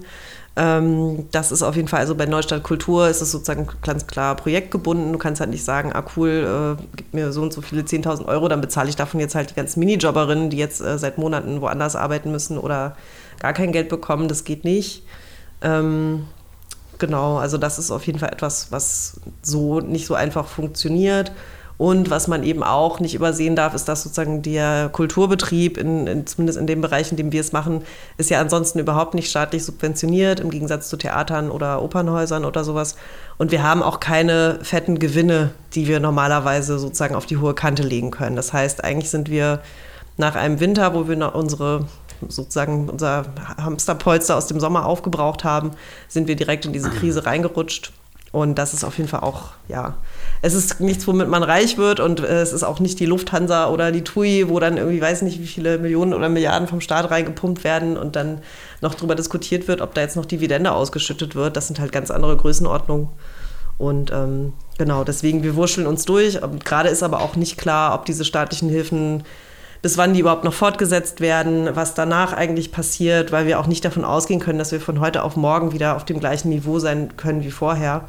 [0.60, 4.36] Ähm, das ist auf jeden Fall, also bei Neustadt Kultur ist es sozusagen ganz klar
[4.36, 5.14] projektgebunden.
[5.14, 8.26] Du kannst halt nicht sagen, ah cool, äh, gib mir so und so viele 10.000
[8.26, 11.62] Euro, dann bezahle ich davon jetzt halt die ganzen Minijobberinnen, die jetzt äh, seit Monaten
[11.62, 12.98] woanders arbeiten müssen oder
[13.40, 14.28] gar kein Geld bekommen.
[14.28, 15.04] Das geht nicht.
[15.62, 16.26] Ähm,
[16.98, 21.32] genau, also das ist auf jeden Fall etwas, was so nicht so einfach funktioniert.
[21.78, 26.26] Und was man eben auch nicht übersehen darf, ist, dass sozusagen der Kulturbetrieb, in, in,
[26.26, 27.84] zumindest in dem Bereich, in dem wir es machen,
[28.18, 32.96] ist ja ansonsten überhaupt nicht staatlich subventioniert, im Gegensatz zu Theatern oder Opernhäusern oder sowas.
[33.38, 37.84] Und wir haben auch keine fetten Gewinne, die wir normalerweise sozusagen auf die hohe Kante
[37.84, 38.36] legen können.
[38.36, 39.62] Das heißt, eigentlich sind wir
[40.18, 41.86] nach einem Winter, wo wir noch unsere
[42.28, 43.26] sozusagen unser
[43.62, 45.72] Hamsterpolster aus dem Sommer aufgebraucht haben,
[46.08, 47.92] sind wir direkt in diese Krise reingerutscht.
[48.32, 49.96] Und das ist auf jeden Fall auch, ja,
[50.42, 53.70] es ist nichts, womit man reich wird und äh, es ist auch nicht die Lufthansa
[53.70, 57.10] oder die TUI, wo dann irgendwie weiß nicht, wie viele Millionen oder Milliarden vom Staat
[57.10, 58.42] reingepumpt werden und dann
[58.82, 61.58] noch darüber diskutiert wird, ob da jetzt noch Dividende ausgeschüttet wird.
[61.58, 63.10] Das sind halt ganz andere Größenordnungen.
[63.78, 66.40] Und ähm, genau, deswegen, wir wurscheln uns durch.
[66.64, 69.24] Gerade ist aber auch nicht klar, ob diese staatlichen Hilfen
[69.84, 73.86] bis wann die überhaupt noch fortgesetzt werden, was danach eigentlich passiert, weil wir auch nicht
[73.86, 77.16] davon ausgehen können, dass wir von heute auf morgen wieder auf dem gleichen Niveau sein
[77.16, 78.08] können wie vorher.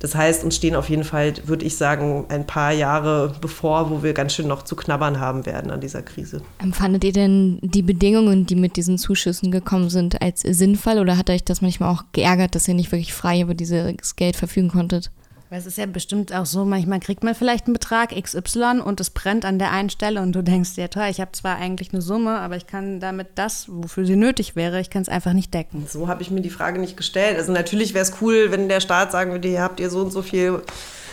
[0.00, 4.02] Das heißt, uns stehen auf jeden Fall, würde ich sagen, ein paar Jahre bevor, wo
[4.02, 6.40] wir ganz schön noch zu knabbern haben werden an dieser Krise.
[6.58, 11.28] Empfandet ihr denn die Bedingungen, die mit diesen Zuschüssen gekommen sind, als sinnvoll oder hat
[11.28, 15.10] euch das manchmal auch geärgert, dass ihr nicht wirklich frei über dieses Geld verfügen konntet?
[15.50, 19.00] Weil es ist ja bestimmt auch so, manchmal kriegt man vielleicht einen Betrag XY und
[19.00, 21.92] es brennt an der einen Stelle und du denkst dir, toll, ich habe zwar eigentlich
[21.92, 25.32] eine Summe, aber ich kann damit das, wofür sie nötig wäre, ich kann es einfach
[25.32, 25.86] nicht decken.
[25.88, 27.36] So habe ich mir die Frage nicht gestellt.
[27.36, 30.12] Also natürlich wäre es cool, wenn der Staat sagen würde, hier habt ihr so und
[30.12, 30.62] so viel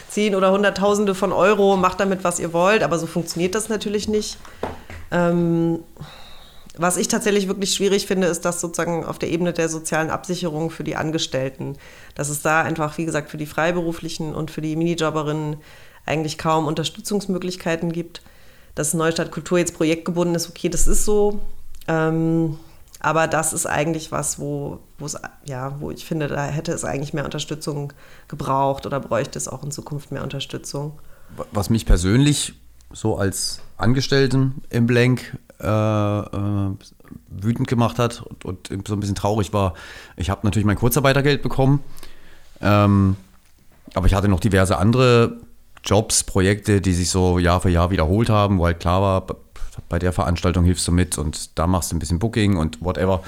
[0.08, 4.08] zehn oder hunderttausende von Euro, macht damit, was ihr wollt, aber so funktioniert das natürlich
[4.08, 4.38] nicht.
[5.10, 5.80] Ähm,
[6.78, 10.70] was ich tatsächlich wirklich schwierig finde, ist das sozusagen auf der Ebene der sozialen Absicherung
[10.70, 11.78] für die Angestellten.
[12.16, 15.58] Dass es da einfach, wie gesagt, für die Freiberuflichen und für die Minijobberinnen
[16.06, 18.22] eigentlich kaum Unterstützungsmöglichkeiten gibt.
[18.76, 21.40] Dass Neustadt Kultur jetzt projektgebunden ist, okay, das ist so.
[21.88, 22.58] Ähm,
[23.00, 24.80] aber das ist eigentlich was, wo,
[25.46, 27.94] ja, wo ich finde, da hätte es eigentlich mehr Unterstützung
[28.28, 31.00] gebraucht oder bräuchte es auch in Zukunft mehr Unterstützung.
[31.52, 32.54] Was mich persönlich
[32.92, 35.38] so als Angestellten im Blank
[37.30, 39.74] wütend gemacht hat und, und, so ein bisschen traurig war.
[40.16, 41.84] Ich habe natürlich mein Kurzarbeitergeld bekommen,
[42.62, 43.16] ähm,
[43.94, 45.38] aber ich hatte noch diverse andere
[45.84, 49.26] Jobs, Projekte, die sich so Jahr für Jahr wiederholt haben, wo halt klar war,
[49.90, 53.22] bei der Veranstaltung hilfst du mit und da machst du ein bisschen Booking und whatever.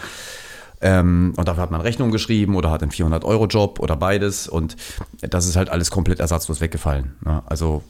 [0.81, 4.47] Ähm, und dafür hat man Rechnung geschrieben oder hat einen 400-Euro-Job oder beides.
[4.47, 4.77] Und
[5.21, 7.15] das ist halt alles komplett ersatzlos weggefallen.
[7.23, 7.43] Ne?
[7.45, 7.83] Also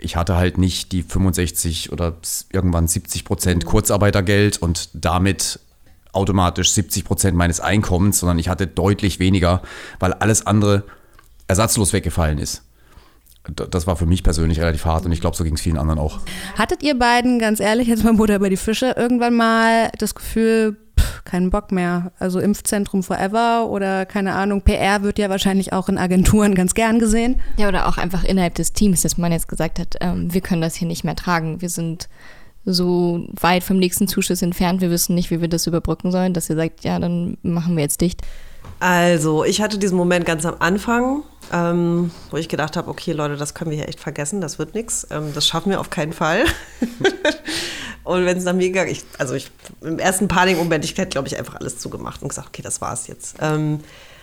[0.00, 2.14] ich hatte halt nicht die 65 oder
[2.52, 5.60] irgendwann 70 Prozent Kurzarbeitergeld und damit
[6.12, 9.62] automatisch 70 Prozent meines Einkommens, sondern ich hatte deutlich weniger,
[9.98, 10.84] weil alles andere
[11.46, 12.62] ersatzlos weggefallen ist.
[13.54, 15.98] Das war für mich persönlich relativ hart und ich glaube, so ging es vielen anderen
[15.98, 16.20] auch.
[16.56, 20.76] Hattet ihr beiden, ganz ehrlich, jetzt mal Butter über die Fische, irgendwann mal das Gefühl,
[21.24, 22.12] keinen Bock mehr.
[22.18, 26.98] Also Impfzentrum forever oder keine Ahnung, PR wird ja wahrscheinlich auch in Agenturen ganz gern
[26.98, 27.40] gesehen.
[27.56, 30.62] Ja, oder auch einfach innerhalb des Teams, dass man jetzt gesagt hat, ähm, wir können
[30.62, 31.60] das hier nicht mehr tragen.
[31.60, 32.08] Wir sind
[32.64, 36.50] so weit vom nächsten Zuschuss entfernt, wir wissen nicht, wie wir das überbrücken sollen, dass
[36.50, 38.22] ihr sagt, ja, dann machen wir jetzt dicht.
[38.80, 43.36] Also, ich hatte diesen Moment ganz am Anfang, ähm, wo ich gedacht habe, okay, Leute,
[43.36, 46.14] das können wir hier echt vergessen, das wird nichts, ähm, das schaffen wir auf keinen
[46.14, 46.44] Fall.
[48.04, 49.50] und wenn es nach mir gegangen, ich, also ich,
[49.82, 53.06] im ersten Panikmoment, ich hätte, glaube ich, einfach alles zugemacht und gesagt, okay, das war's
[53.06, 53.36] jetzt.
[53.42, 53.80] Ähm,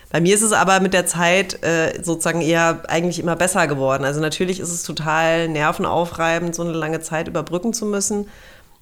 [0.09, 4.05] bei mir ist es aber mit der Zeit äh, sozusagen eher eigentlich immer besser geworden.
[4.05, 8.27] Also natürlich ist es total nervenaufreibend, so eine lange Zeit überbrücken zu müssen.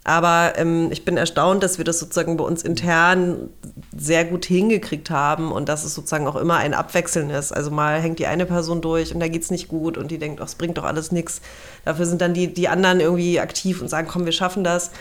[0.08, 3.50] Aber ähm, ich bin erstaunt, dass wir das sozusagen bei uns intern
[3.98, 7.52] sehr gut hingekriegt haben und dass es sozusagen auch immer ein Abwechseln ist.
[7.52, 10.20] Also mal hängt die eine Person durch und da geht es nicht gut und die
[10.20, 11.42] denkt, ach, es bringt doch alles nichts.
[11.86, 14.92] Dafür sind dann die, die anderen irgendwie aktiv und sagen, komm, wir schaffen das.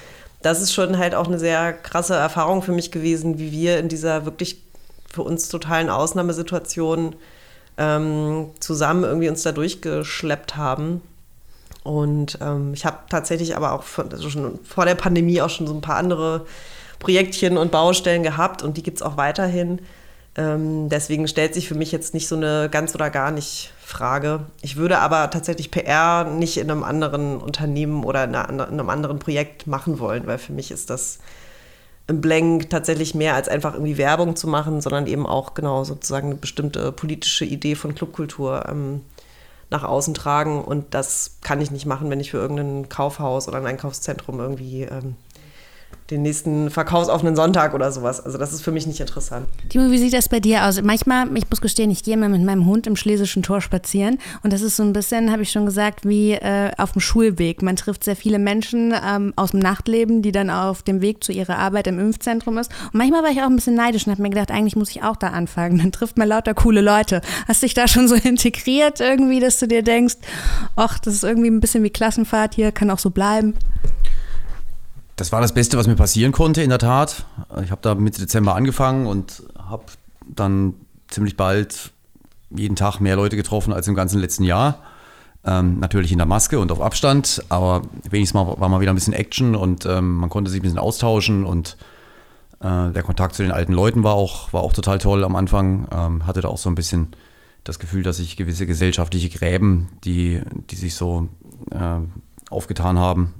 [0.40, 3.90] Das ist schon halt auch eine sehr krasse Erfahrung für mich gewesen, wie wir in
[3.90, 4.62] dieser wirklich
[5.12, 7.14] für uns totalen Ausnahmesituation
[7.76, 11.02] ähm, zusammen irgendwie uns da durchgeschleppt haben.
[11.85, 15.66] Und ähm, ich habe tatsächlich aber auch von, also schon vor der Pandemie auch schon
[15.66, 16.47] so ein paar andere
[16.99, 19.81] Projektchen und Baustellen gehabt und die gibt es auch weiterhin.
[20.37, 24.40] Ähm, deswegen stellt sich für mich jetzt nicht so eine ganz oder gar nicht Frage.
[24.62, 28.88] Ich würde aber tatsächlich PR nicht in einem anderen Unternehmen oder in, einer, in einem
[28.88, 31.18] anderen Projekt machen wollen, weil für mich ist das
[32.07, 36.29] im Blank tatsächlich mehr als einfach irgendwie Werbung zu machen, sondern eben auch genau sozusagen
[36.31, 39.03] eine bestimmte politische Idee von Clubkultur ähm,
[39.74, 40.62] nach außen tragen.
[40.62, 44.82] Und das kann ich nicht machen, wenn ich für irgendein Kaufhaus oder ein Einkaufszentrum irgendwie
[44.82, 45.16] ähm,
[46.11, 48.24] den nächsten verkaufsoffenen Sonntag oder sowas.
[48.24, 49.46] Also das ist für mich nicht interessant.
[49.68, 50.80] Timo, wie sieht das bei dir aus?
[50.83, 54.52] Manchmal, ich muss gestehen, ich gehe immer mit meinem Hund im Schlesischen Tor spazieren und
[54.52, 57.62] das ist so ein bisschen, habe ich schon gesagt, wie äh, auf dem Schulweg.
[57.62, 61.33] Man trifft sehr viele Menschen ähm, aus dem Nachtleben, die dann auf dem Weg zu
[61.33, 62.70] ihrer Arbeit im Impfzentrum ist.
[62.92, 65.02] Und manchmal war ich auch ein bisschen neidisch und habe mir gedacht, eigentlich muss ich
[65.02, 65.78] auch da anfangen.
[65.78, 67.20] Dann trifft man lauter coole Leute.
[67.48, 70.16] Hast dich da schon so integriert irgendwie, dass du dir denkst,
[70.76, 73.54] ach, das ist irgendwie ein bisschen wie Klassenfahrt hier, kann auch so bleiben?
[75.16, 77.27] Das war das Beste, was mir passieren konnte, in der Tat.
[77.62, 79.85] Ich habe da Mitte Dezember angefangen und habe
[80.27, 80.74] dann
[81.09, 81.92] ziemlich bald
[82.50, 84.83] jeden Tag mehr Leute getroffen als im ganzen letzten Jahr.
[85.44, 88.94] Ähm, natürlich in der Maske und auf Abstand, aber wenigstens mal, war mal wieder ein
[88.94, 91.77] bisschen Action und ähm, man konnte sich ein bisschen austauschen und
[92.61, 95.87] äh, der Kontakt zu den alten Leuten war auch, war auch total toll am Anfang.
[95.92, 97.09] Ähm, hatte da auch so ein bisschen
[97.62, 101.29] das Gefühl, dass sich gewisse gesellschaftliche Gräben, die, die sich so
[101.70, 101.98] äh,
[102.50, 103.35] aufgetan haben,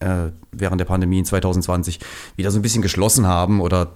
[0.00, 2.00] äh, während der Pandemie in 2020
[2.36, 3.92] wieder so ein bisschen geschlossen haben oder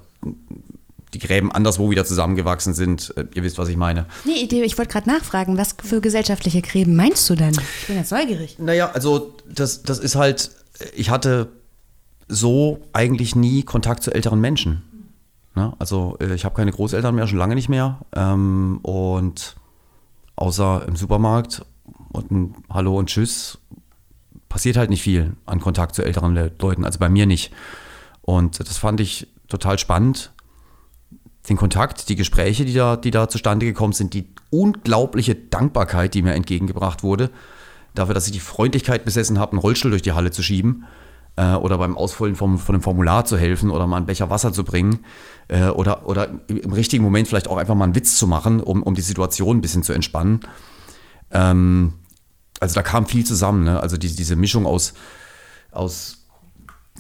[1.15, 3.15] die Gräben anderswo wieder zusammengewachsen sind.
[3.17, 4.07] Äh, ihr wisst, was ich meine.
[4.25, 7.57] Nee, ich wollte gerade nachfragen, was für gesellschaftliche Gräben meinst du denn?
[7.81, 8.59] Ich bin jetzt neugierig.
[8.59, 10.51] Naja, also das, das ist halt,
[10.95, 11.49] ich hatte
[12.29, 14.83] so eigentlich nie Kontakt zu älteren Menschen.
[15.55, 15.73] Ne?
[15.79, 18.01] Also äh, ich habe keine Großeltern mehr, schon lange nicht mehr.
[18.15, 19.57] Ähm, und
[20.37, 21.65] außer im Supermarkt
[22.13, 23.59] und ein Hallo und Tschüss
[24.55, 27.53] passiert halt nicht viel an Kontakt zu älteren Leuten, also bei mir nicht.
[28.23, 30.33] Und das fand ich total spannend.
[31.49, 36.23] Den Kontakt, die Gespräche, die da, die da zustande gekommen sind, die unglaubliche Dankbarkeit, die
[36.23, 37.31] mir entgegengebracht wurde,
[37.95, 40.85] dafür, dass ich die Freundlichkeit besessen habe, einen Rollstuhl durch die Halle zu schieben
[41.35, 44.53] äh, oder beim Ausfüllen vom, von einem Formular zu helfen oder mal einen Becher Wasser
[44.53, 45.01] zu bringen
[45.49, 48.85] äh, oder, oder im richtigen Moment vielleicht auch einfach mal einen Witz zu machen, um,
[48.85, 50.43] um die Situation ein bisschen zu entspannen.
[51.33, 51.95] Ähm,
[52.61, 53.65] also da kam viel zusammen.
[53.65, 53.81] Ne?
[53.81, 54.95] Also die, diese Mischung aus,
[55.71, 56.25] aus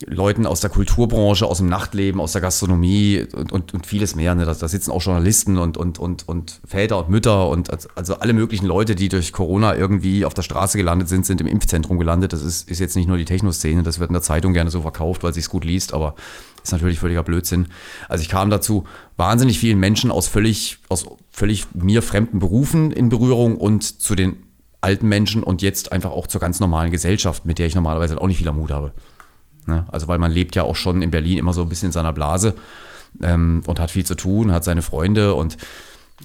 [0.06, 4.34] Leuten aus der Kulturbranche, aus dem Nachtleben, aus der Gastronomie und, und, und vieles mehr.
[4.34, 4.44] Ne?
[4.44, 8.32] Da, da, sitzen auch Journalisten und, und, und, und Väter und Mütter und also alle
[8.32, 12.32] möglichen Leute, die durch Corona irgendwie auf der Straße gelandet sind, sind im Impfzentrum gelandet.
[12.32, 14.82] Das ist, ist jetzt nicht nur die Techno-Szene, das wird in der Zeitung gerne so
[14.82, 16.16] verkauft, weil sie es gut liest, aber
[16.64, 17.68] ist natürlich völliger Blödsinn.
[18.08, 18.84] Also ich kam dazu
[19.16, 24.42] wahnsinnig vielen Menschen aus völlig, aus völlig mir fremden Berufen in Berührung und zu den
[24.84, 28.26] alten Menschen und jetzt einfach auch zur ganz normalen Gesellschaft, mit der ich normalerweise auch
[28.26, 28.92] nicht viel am Hut habe.
[29.66, 29.86] Ne?
[29.90, 32.12] Also weil man lebt ja auch schon in Berlin immer so ein bisschen in seiner
[32.12, 32.54] Blase
[33.22, 35.56] ähm, und hat viel zu tun, hat seine Freunde und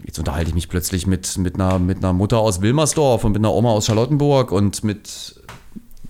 [0.06, 3.40] jetzt unterhalte ich mich plötzlich mit, mit, einer, mit einer Mutter aus Wilmersdorf und mit
[3.40, 5.42] einer Oma aus Charlottenburg und mit,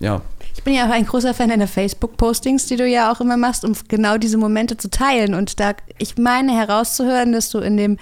[0.00, 0.20] ja,
[0.60, 3.64] ich bin ja auch ein großer Fan deiner Facebook-Postings, die du ja auch immer machst,
[3.64, 5.32] um genau diese Momente zu teilen.
[5.32, 7.96] Und da, ich meine herauszuhören, dass du in dem,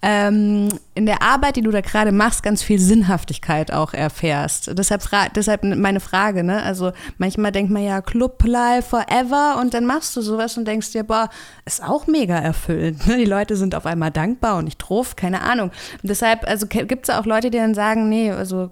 [0.00, 4.78] ähm, in der Arbeit, die du da gerade machst, ganz viel Sinnhaftigkeit auch erfährst.
[4.78, 5.02] Deshalb,
[5.34, 6.62] deshalb meine Frage, ne?
[6.62, 10.92] Also manchmal denkt man ja Club Life Forever und dann machst du sowas und denkst
[10.92, 11.30] dir, boah,
[11.64, 13.08] ist auch mega erfüllend.
[13.08, 13.16] Ne?
[13.16, 15.72] Die Leute sind auf einmal dankbar und nicht drauf, keine Ahnung.
[16.00, 18.70] Und deshalb, also gibt es auch Leute, die dann sagen, nee, also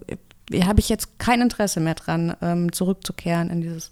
[0.61, 3.91] habe ich jetzt kein Interesse mehr dran, ähm, zurückzukehren in dieses.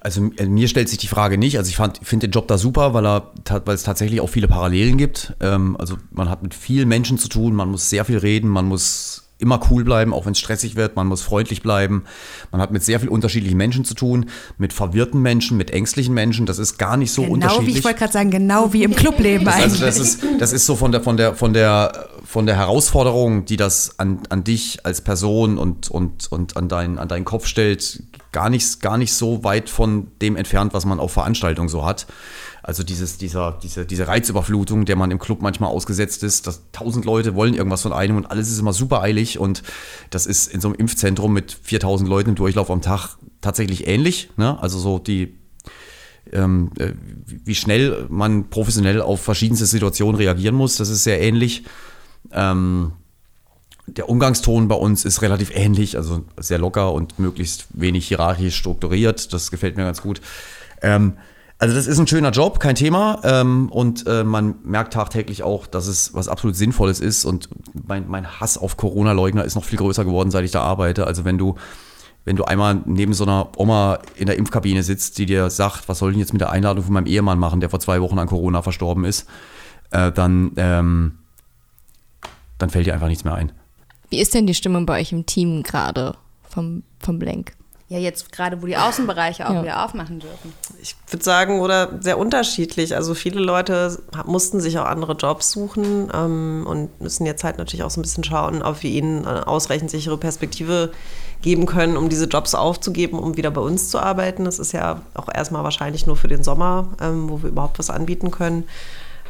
[0.00, 1.58] Also äh, mir stellt sich die Frage nicht.
[1.58, 3.32] Also ich finde den Job da super, weil, er,
[3.64, 5.34] weil es tatsächlich auch viele Parallelen gibt.
[5.40, 8.66] Ähm, also man hat mit vielen Menschen zu tun, man muss sehr viel reden, man
[8.66, 10.96] muss immer cool bleiben, auch wenn es stressig wird.
[10.96, 12.04] Man muss freundlich bleiben.
[12.52, 16.46] Man hat mit sehr vielen unterschiedlichen Menschen zu tun, mit verwirrten Menschen, mit ängstlichen Menschen.
[16.46, 17.66] Das ist gar nicht so genau unterschiedlich.
[17.66, 19.82] Genau wie ich wollte gerade sagen, genau wie im Clubleben das, eigentlich.
[19.82, 23.44] Also das ist, das ist so von der, von der, von der, von der Herausforderung,
[23.44, 27.46] die das an, an dich als Person und, und, und an, dein, an deinen Kopf
[27.46, 31.84] stellt, gar nicht, gar nicht so weit von dem entfernt, was man auf Veranstaltungen so
[31.84, 32.06] hat.
[32.66, 37.04] Also dieses, dieser, diese, diese Reizüberflutung, der man im Club manchmal ausgesetzt ist, dass tausend
[37.04, 39.62] Leute wollen irgendwas von einem und alles ist immer super eilig und
[40.10, 44.30] das ist in so einem Impfzentrum mit 4000 Leuten im Durchlauf am Tag tatsächlich ähnlich.
[44.36, 44.60] Ne?
[44.60, 45.38] Also so die,
[46.32, 46.94] ähm, äh,
[47.26, 51.62] wie schnell man professionell auf verschiedenste Situationen reagieren muss, das ist sehr ähnlich.
[52.32, 52.90] Ähm,
[53.86, 59.32] der Umgangston bei uns ist relativ ähnlich, also sehr locker und möglichst wenig hierarchisch strukturiert.
[59.32, 60.20] Das gefällt mir ganz gut.
[60.82, 61.12] Ähm,
[61.58, 63.20] also das ist ein schöner Job, kein Thema.
[63.24, 67.24] Ähm, und äh, man merkt tagtäglich auch, dass es was absolut Sinnvolles ist.
[67.24, 67.48] Und
[67.86, 71.06] mein, mein Hass auf Corona-Leugner ist noch viel größer geworden, seit ich da arbeite.
[71.06, 71.54] Also wenn du,
[72.26, 75.98] wenn du einmal neben so einer Oma in der Impfkabine sitzt, die dir sagt, was
[75.98, 78.28] soll ich jetzt mit der Einladung von meinem Ehemann machen, der vor zwei Wochen an
[78.28, 79.26] Corona verstorben ist,
[79.92, 81.18] äh, dann, ähm,
[82.58, 83.52] dann fällt dir einfach nichts mehr ein.
[84.10, 86.16] Wie ist denn die Stimmung bei euch im Team gerade
[86.48, 87.55] vom, vom Blank?
[87.88, 89.62] Ja, jetzt gerade, wo die Außenbereiche auch ja.
[89.62, 90.52] wieder aufmachen dürfen.
[90.82, 92.96] Ich würde sagen, oder sehr unterschiedlich.
[92.96, 97.84] Also viele Leute mussten sich auch andere Jobs suchen ähm, und müssen jetzt halt natürlich
[97.84, 100.90] auch so ein bisschen schauen, ob wir ihnen eine ausreichend sichere Perspektive
[101.42, 104.46] geben können, um diese Jobs aufzugeben, um wieder bei uns zu arbeiten.
[104.46, 107.90] Das ist ja auch erstmal wahrscheinlich nur für den Sommer, ähm, wo wir überhaupt was
[107.90, 108.64] anbieten können.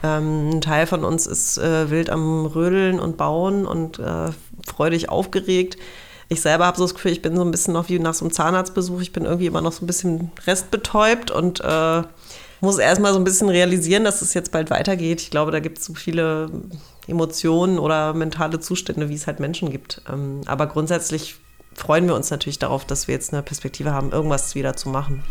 [0.02, 4.30] Ähm, ein Teil von uns ist äh, wild am Rödeln und Bauen und äh,
[4.66, 5.76] freudig aufgeregt
[6.28, 8.24] ich selber habe so das Gefühl, ich bin so ein bisschen noch wie nach so
[8.24, 9.00] einem Zahnarztbesuch.
[9.00, 12.02] Ich bin irgendwie immer noch so ein bisschen restbetäubt und äh,
[12.60, 15.20] muss erstmal so ein bisschen realisieren, dass es jetzt bald weitergeht.
[15.20, 16.50] Ich glaube, da gibt es so viele
[17.06, 20.02] Emotionen oder mentale Zustände, wie es halt Menschen gibt.
[20.10, 21.36] Ähm, aber grundsätzlich
[21.74, 25.22] freuen wir uns natürlich darauf, dass wir jetzt eine Perspektive haben, irgendwas wieder zu machen.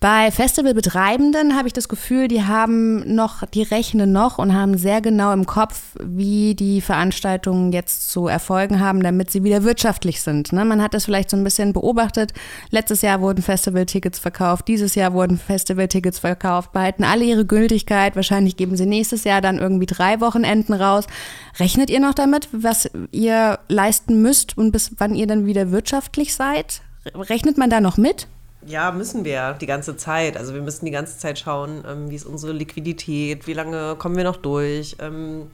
[0.00, 5.02] Bei Festivalbetreibenden habe ich das Gefühl, die haben noch, die rechnen noch und haben sehr
[5.02, 10.54] genau im Kopf, wie die Veranstaltungen jetzt zu erfolgen haben, damit sie wieder wirtschaftlich sind.
[10.54, 10.64] Ne?
[10.64, 12.32] Man hat das vielleicht so ein bisschen beobachtet.
[12.70, 18.16] Letztes Jahr wurden Festivaltickets verkauft, dieses Jahr wurden Festivaltickets verkauft, behalten alle ihre Gültigkeit.
[18.16, 21.04] Wahrscheinlich geben sie nächstes Jahr dann irgendwie drei Wochenenden raus.
[21.58, 26.34] Rechnet ihr noch damit, was ihr leisten müsst und bis wann ihr dann wieder wirtschaftlich
[26.34, 26.80] seid?
[27.14, 28.28] Rechnet man da noch mit?
[28.66, 30.36] Ja, müssen wir die ganze Zeit.
[30.36, 34.16] Also wir müssen die ganze Zeit schauen, ähm, wie ist unsere Liquidität, wie lange kommen
[34.16, 34.96] wir noch durch.
[35.00, 35.50] Ähm,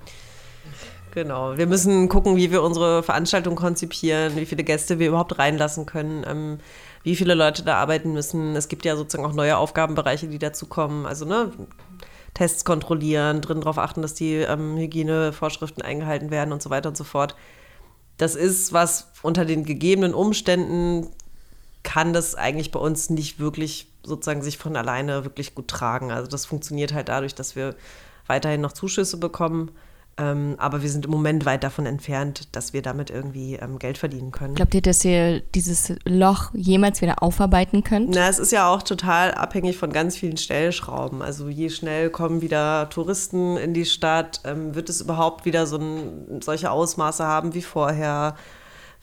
[1.12, 5.86] genau, wir müssen gucken, wie wir unsere Veranstaltung konzipieren, wie viele Gäste wir überhaupt reinlassen
[5.86, 6.58] können, ähm,
[7.04, 8.56] wie viele Leute da arbeiten müssen.
[8.56, 11.06] Es gibt ja sozusagen auch neue Aufgabenbereiche, die dazu kommen.
[11.06, 11.52] Also ne,
[12.34, 16.96] Tests kontrollieren, drin darauf achten, dass die ähm, Hygienevorschriften eingehalten werden und so weiter und
[16.96, 17.36] so fort.
[18.18, 21.08] Das ist was unter den gegebenen Umständen
[21.86, 26.10] kann das eigentlich bei uns nicht wirklich sozusagen sich von alleine wirklich gut tragen.
[26.10, 27.76] Also das funktioniert halt dadurch, dass wir
[28.26, 29.70] weiterhin noch Zuschüsse bekommen.
[30.18, 33.98] Ähm, aber wir sind im Moment weit davon entfernt, dass wir damit irgendwie ähm, Geld
[33.98, 34.54] verdienen können.
[34.54, 38.10] Glaubt ihr, dass ihr dieses Loch jemals wieder aufarbeiten könnt?
[38.10, 41.22] Na, es ist ja auch total abhängig von ganz vielen Stellschrauben.
[41.22, 45.76] Also je schnell kommen wieder Touristen in die Stadt, ähm, wird es überhaupt wieder so
[45.76, 48.36] ein, solche Ausmaße haben wie vorher?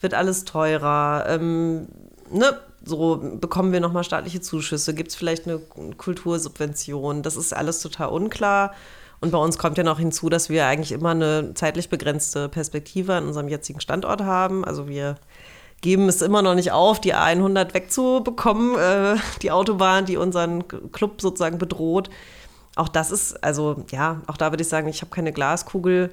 [0.00, 1.26] Wird alles teurer?
[1.28, 1.86] Ähm,
[2.30, 2.58] ne?
[2.84, 5.58] So bekommen wir nochmal staatliche Zuschüsse, gibt es vielleicht eine
[5.96, 8.72] Kultursubvention, das ist alles total unklar.
[9.20, 13.14] Und bei uns kommt ja noch hinzu, dass wir eigentlich immer eine zeitlich begrenzte Perspektive
[13.14, 14.64] an unserem jetzigen Standort haben.
[14.64, 15.16] Also wir
[15.80, 21.20] geben es immer noch nicht auf, die A100 wegzubekommen, äh, die Autobahn, die unseren Club
[21.20, 22.10] sozusagen bedroht.
[22.76, 26.10] Auch das ist, also ja, auch da würde ich sagen, ich habe keine Glaskugel.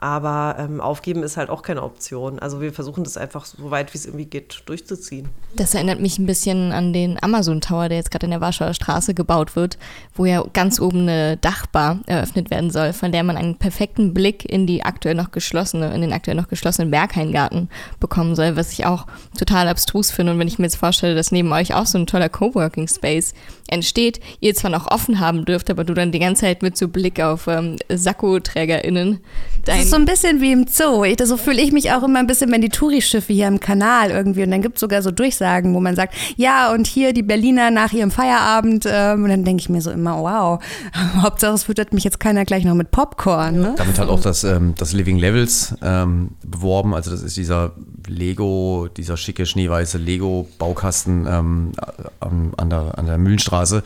[0.00, 2.38] Aber ähm, aufgeben ist halt auch keine Option.
[2.38, 5.28] Also wir versuchen das einfach so weit wie es irgendwie geht durchzuziehen.
[5.56, 8.74] Das erinnert mich ein bisschen an den Amazon Tower, der jetzt gerade in der Warschauer
[8.74, 9.76] Straße gebaut wird,
[10.14, 14.44] wo ja ganz oben eine Dachbar eröffnet werden soll, von der man einen perfekten Blick
[14.44, 18.86] in die aktuell noch geschlossene, in den aktuell noch geschlossenen Berghaingarten bekommen soll, was ich
[18.86, 19.06] auch
[19.36, 20.32] total abstrus finde.
[20.32, 23.34] Und wenn ich mir jetzt vorstelle, dass neben euch auch so ein toller Coworking Space
[23.66, 26.86] entsteht, ihr zwar noch offen haben dürft, aber du dann die ganze Zeit mit so
[26.86, 29.18] Blick auf ähm, Sakkoträgerinnen
[29.64, 31.02] dein ist so ein bisschen wie im Zoo.
[31.04, 34.10] Ich, so fühle ich mich auch immer ein bisschen, wenn die Tourischiffe hier im Kanal
[34.10, 37.22] irgendwie und dann gibt es sogar so Durchsagen, wo man sagt, ja und hier die
[37.22, 40.62] Berliner nach ihrem Feierabend ähm, und dann denke ich mir so immer, wow,
[41.22, 43.60] Hauptsache es füttert mich jetzt keiner gleich noch mit Popcorn.
[43.60, 43.74] Ne?
[43.78, 47.72] Damit hat auch das, ähm, das Living Levels ähm, beworben, also das ist dieser
[48.06, 51.72] Lego, dieser schicke schneeweiße Lego-Baukasten ähm,
[52.20, 53.82] an, an, der, an der Mühlenstraße,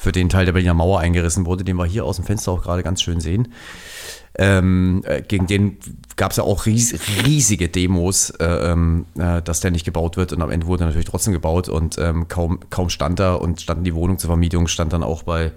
[0.00, 2.62] für den Teil der Berliner Mauer eingerissen wurde, den wir hier aus dem Fenster auch
[2.62, 3.52] gerade ganz schön sehen.
[4.34, 5.76] Ähm, äh, gegen den
[6.16, 10.32] gab es ja auch ries riesige Demos, äh, ähm, äh, dass der nicht gebaut wird
[10.32, 13.60] und am Ende wurde er natürlich trotzdem gebaut und ähm, kaum, kaum stand da und
[13.60, 15.52] standen die Wohnung zur Vermietung, stand dann auch bei,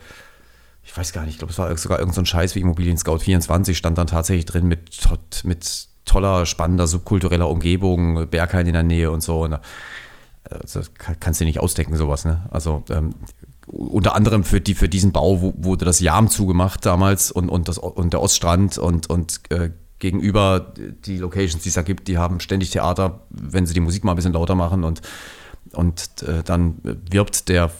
[0.84, 3.20] ich weiß gar nicht, ich glaube es war sogar irgendein so Scheiß wie Immobilien Scout
[3.20, 5.00] 24, stand dann tatsächlich drin mit,
[5.46, 9.44] mit toller, spannender, subkultureller Umgebung, Berghain in der Nähe und so.
[9.44, 9.58] Und,
[10.50, 10.82] also,
[11.22, 12.42] kannst du nicht ausdecken, sowas, ne?
[12.52, 13.16] Also ähm,
[13.68, 17.78] unter anderem für, die, für diesen Bau wurde das Jam zugemacht damals und, und, das,
[17.78, 20.74] und der Oststrand und, und äh, gegenüber
[21.06, 24.12] die Locations, die es da gibt, die haben ständig Theater, wenn sie die Musik mal
[24.12, 25.02] ein bisschen lauter machen und,
[25.72, 27.72] und äh, dann wirbt der,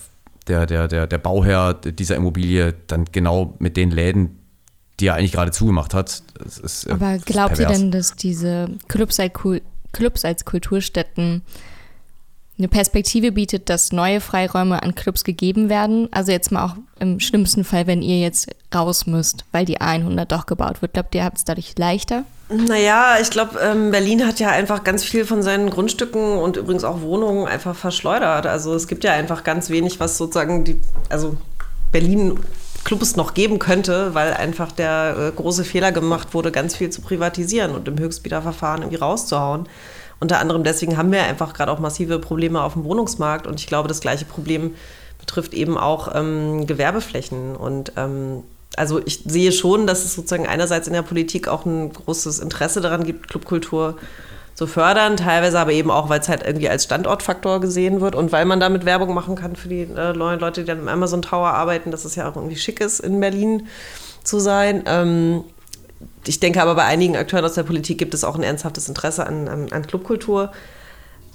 [0.48, 4.40] der, der, der, der Bauherr dieser Immobilie dann genau mit den Läden,
[5.00, 6.24] die er eigentlich gerade zugemacht hat.
[6.46, 9.34] Ist, äh, Aber glaubt ihr denn, dass diese Clubs als,
[9.92, 11.42] Clubs als Kulturstätten
[12.64, 16.08] eine Perspektive bietet, dass neue Freiräume an Clubs gegeben werden.
[16.12, 20.32] Also jetzt mal auch im schlimmsten Fall, wenn ihr jetzt raus müsst, weil die 100
[20.32, 20.94] doch gebaut wird.
[20.94, 22.24] Glaubt ihr, habt es dadurch leichter?
[22.50, 26.86] Naja, ich glaube, ähm, Berlin hat ja einfach ganz viel von seinen Grundstücken und übrigens
[26.86, 28.46] auch Wohnungen einfach verschleudert.
[28.46, 31.36] Also es gibt ja einfach ganz wenig, was sozusagen die, also
[31.92, 32.40] Berlin
[32.86, 37.02] Clubs noch geben könnte, weil einfach der äh, große Fehler gemacht wurde, ganz viel zu
[37.02, 39.68] privatisieren und im Höchstbiederverfahren irgendwie rauszuhauen.
[40.24, 43.68] Unter anderem deswegen haben wir einfach gerade auch massive Probleme auf dem Wohnungsmarkt und ich
[43.68, 44.74] glaube, das gleiche Problem
[45.20, 47.58] betrifft eben auch ähm, Gewerbeflächen.
[47.58, 48.44] Und ähm,
[48.78, 52.80] also ich sehe schon, dass es sozusagen einerseits in der Politik auch ein großes Interesse
[52.80, 53.98] daran gibt, Clubkultur
[54.54, 58.32] zu fördern, teilweise aber eben auch, weil es halt irgendwie als Standortfaktor gesehen wird und
[58.32, 61.50] weil man damit Werbung machen kann für die äh, Leute, die dann im Amazon Tower
[61.50, 63.68] arbeiten, dass es ja auch irgendwie schick ist, in Berlin
[64.24, 64.84] zu sein.
[64.86, 65.44] Ähm,
[66.26, 69.26] ich denke aber, bei einigen Akteuren aus der Politik gibt es auch ein ernsthaftes Interesse
[69.26, 70.52] an, an, an Clubkultur.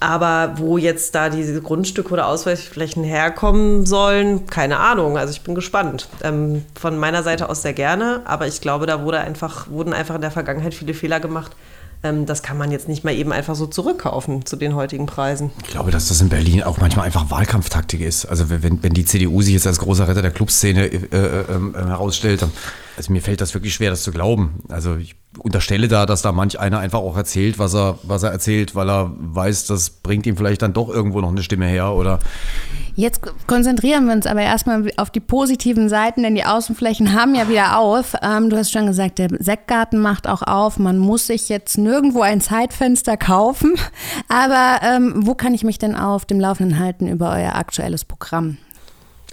[0.01, 5.19] Aber wo jetzt da diese Grundstücke oder Ausweichflächen herkommen sollen, keine Ahnung.
[5.19, 6.09] Also ich bin gespannt.
[6.23, 10.15] Ähm, von meiner Seite aus sehr gerne, aber ich glaube, da wurde einfach, wurden einfach
[10.15, 11.57] in der Vergangenheit viele Fehler gemacht.
[12.05, 15.51] Ähm, das kann man jetzt nicht mal eben einfach so zurückkaufen zu den heutigen Preisen.
[15.65, 18.25] Ich glaube, dass das in Berlin auch manchmal einfach Wahlkampftaktik ist.
[18.27, 21.87] Also wenn, wenn die CDU sich jetzt als großer Retter der Clubszene äh, äh, äh,
[21.87, 22.53] herausstellt, dann
[22.99, 24.61] also mir fällt das wirklich schwer, das zu glauben.
[24.69, 28.33] Also ich unterstelle da, dass da manch einer einfach auch erzählt, was er, was er
[28.33, 31.93] erzählt, weil er weiß, das bringt ihm vielleicht dann doch irgendwo noch eine Stimme her
[31.93, 32.19] oder.
[32.97, 37.49] Jetzt konzentrieren wir uns aber erstmal auf die positiven Seiten, denn die Außenflächen haben ja
[37.49, 38.15] wieder auf.
[38.21, 40.81] Ähm, du hast schon gesagt, der Sektgarten macht auch auf.
[40.81, 43.77] Man muss sich jetzt nirgendwo ein Zeitfenster kaufen.
[44.29, 48.57] Aber ähm, wo kann ich mich denn auf dem Laufenden halten über euer aktuelles Programm?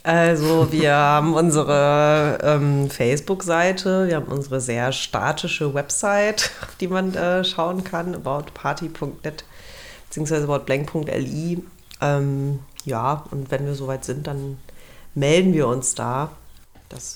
[0.05, 7.15] Also wir haben unsere ähm, Facebook-Seite, wir haben unsere sehr statische Website, auf die man
[7.15, 9.45] äh, schauen kann, aboutparty.net
[10.11, 10.43] bzw.
[10.43, 11.57] aboutblank.li.
[12.01, 14.59] Ähm, ja, und wenn wir soweit sind, dann
[15.15, 16.29] melden wir uns da.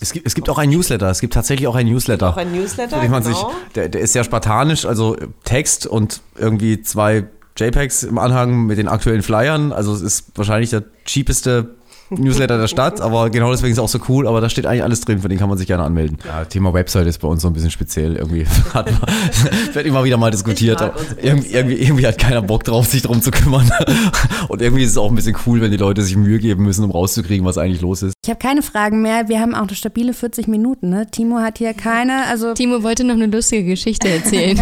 [0.02, 1.12] Es gibt, es gibt auch ein Newsletter.
[1.12, 2.32] Es gibt tatsächlich auch ein Newsletter.
[2.32, 3.22] Auch ein Newsletter, genau.
[3.22, 3.38] Sich,
[3.76, 8.88] der, der ist sehr spartanisch, also Text und irgendwie zwei JPEGs im Anhang mit den
[8.88, 9.74] aktuellen Flyern.
[9.74, 11.76] Also es ist wahrscheinlich der cheapeste
[12.10, 14.28] Newsletter der Stadt, aber genau deswegen ist es auch so cool.
[14.28, 16.18] Aber da steht eigentlich alles drin, für den kann man sich gerne anmelden.
[16.26, 18.16] Ja, Thema Website ist bei uns so ein bisschen speziell.
[18.16, 19.02] Irgendwie hat man,
[19.74, 20.82] wird immer wieder mal diskutiert.
[21.22, 23.70] Irgendwie, irgendwie, irgendwie, hat keiner Bock drauf, sich darum zu kümmern.
[24.48, 26.84] Und irgendwie ist es auch ein bisschen cool, wenn die Leute sich Mühe geben müssen,
[26.84, 28.14] um rauszukriegen, was eigentlich los ist.
[28.24, 29.30] Ich habe keine Fragen mehr.
[29.30, 30.90] Wir haben auch eine stabile 40 Minuten.
[30.90, 31.08] Ne?
[31.10, 32.26] Timo hat hier keine.
[32.28, 34.60] Also Timo wollte noch eine lustige Geschichte erzählen.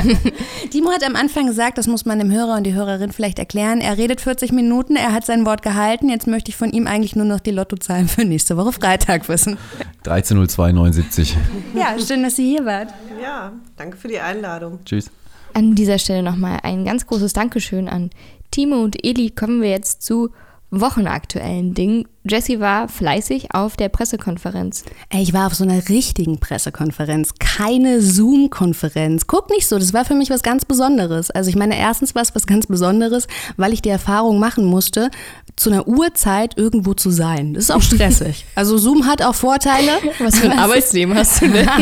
[0.72, 3.80] Timo hat am Anfang gesagt, das muss man dem Hörer und die Hörerin vielleicht erklären.
[3.82, 6.10] Er redet 40 Minuten, er hat sein Wort gehalten.
[6.10, 9.30] Jetzt möchte ich von ihm eigentlich nur noch noch die Lottozahlen für nächste Woche Freitag
[9.30, 9.58] wissen.
[10.06, 11.36] 13.02.79.
[11.76, 12.94] Ja, schön, dass Sie hier wart.
[13.22, 14.80] Ja, danke für die Einladung.
[14.84, 15.12] Tschüss.
[15.54, 18.10] An dieser Stelle nochmal ein ganz großes Dankeschön an
[18.50, 19.30] Timo und Eli.
[19.30, 20.32] Kommen wir jetzt zu
[20.72, 22.08] wochenaktuellen Dingen.
[22.28, 24.84] Jessie war fleißig auf der Pressekonferenz.
[25.12, 29.28] Ich war auf so einer richtigen Pressekonferenz, keine Zoom-Konferenz.
[29.28, 31.32] Guck nicht so, das war für mich was ganz Besonderes.
[31.32, 35.10] Also ich meine, erstens war es was ganz Besonderes, weil ich die Erfahrung machen musste,
[35.56, 37.54] zu einer Uhrzeit irgendwo zu sein.
[37.54, 38.46] Das ist auch stressig.
[38.56, 39.92] Also Zoom hat auch Vorteile.
[40.20, 41.68] Was für ein Arbeitsleben hast du denn?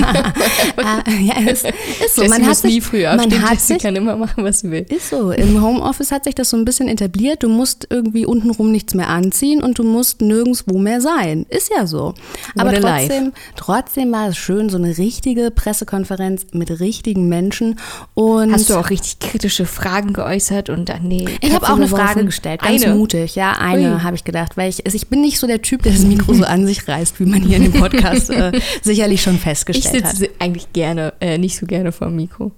[0.78, 2.22] Ah, ja, es ist so.
[2.22, 3.42] Jessie man hat sich, nie früh aufstehen.
[3.42, 4.86] Man hat sich, kann immer machen, was sie will.
[4.90, 5.32] Ist so.
[5.32, 7.44] Im Homeoffice hat sich das so ein bisschen etabliert.
[7.44, 10.35] Du musst irgendwie untenrum nichts mehr anziehen und du musst nirgendwo
[10.78, 11.46] mehr sein.
[11.50, 12.14] Ist ja so.
[12.58, 17.80] Aber trotzdem, trotzdem war es schön, so eine richtige Pressekonferenz mit richtigen Menschen.
[18.14, 21.86] Und Hast du auch richtig kritische Fragen geäußert und an die ich habe auch eine
[21.86, 22.06] geworfen?
[22.06, 22.96] Frage gestellt, ganz Eine.
[22.96, 23.36] mutig.
[23.36, 25.92] Ja, eine habe ich gedacht, weil ich, also ich bin nicht so der Typ, der
[25.94, 29.36] das Mikro so an sich reißt, wie man hier in dem Podcast äh, sicherlich schon
[29.36, 30.16] Ich festgestellt hat.
[30.16, 32.52] sitze eigentlich gerne, äh, nicht so gerne vor dem Mikro.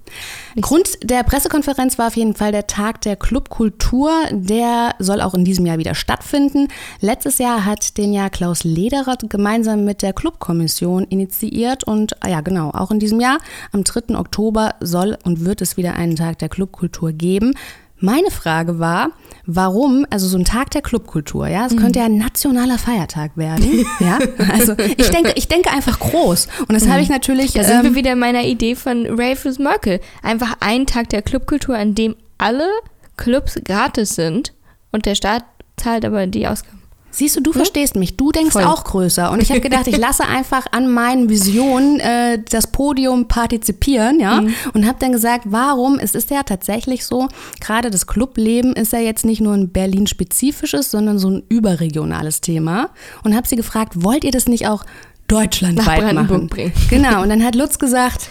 [0.60, 4.10] Grund der Pressekonferenz war auf jeden Fall der Tag der Clubkultur.
[4.30, 6.68] Der soll auch in diesem Jahr wieder stattfinden.
[7.00, 12.40] Letztes Jahr hat den ja Klaus Lederer gemeinsam mit der Clubkommission initiiert und ah ja
[12.40, 13.38] genau, auch in diesem Jahr
[13.72, 14.16] am 3.
[14.18, 17.54] Oktober soll und wird es wieder einen Tag der Clubkultur geben.
[18.00, 19.10] Meine Frage war,
[19.44, 23.84] warum, also so ein Tag der Clubkultur, ja, es könnte ja ein nationaler Feiertag werden,
[24.00, 24.18] ja,
[24.52, 27.90] also ich denke, ich denke einfach groß und das habe ich natürlich, Da sind wir
[27.90, 30.00] ähm, wieder in meiner Idee von Ralphus Merkel.
[30.22, 32.68] Einfach ein Tag der Clubkultur, an dem alle
[33.16, 34.54] Clubs gratis sind
[34.92, 35.44] und der Staat
[35.76, 36.77] zahlt aber die Ausgaben.
[37.10, 38.16] Siehst du, du verstehst mich.
[38.16, 38.64] Du denkst Voll.
[38.64, 39.30] auch größer.
[39.30, 44.42] Und ich habe gedacht, ich lasse einfach an meinen Visionen äh, das Podium partizipieren, ja.
[44.74, 45.98] Und habe dann gesagt, warum?
[45.98, 47.28] Es ist ja tatsächlich so,
[47.60, 52.90] gerade das Clubleben ist ja jetzt nicht nur ein Berlin-spezifisches, sondern so ein überregionales Thema.
[53.24, 54.84] Und habe sie gefragt, wollt ihr das nicht auch
[55.28, 56.48] deutschlandweit Nach Brandenburg machen?
[56.48, 56.72] bringen.
[56.90, 57.22] Genau.
[57.22, 58.28] Und dann hat Lutz gesagt,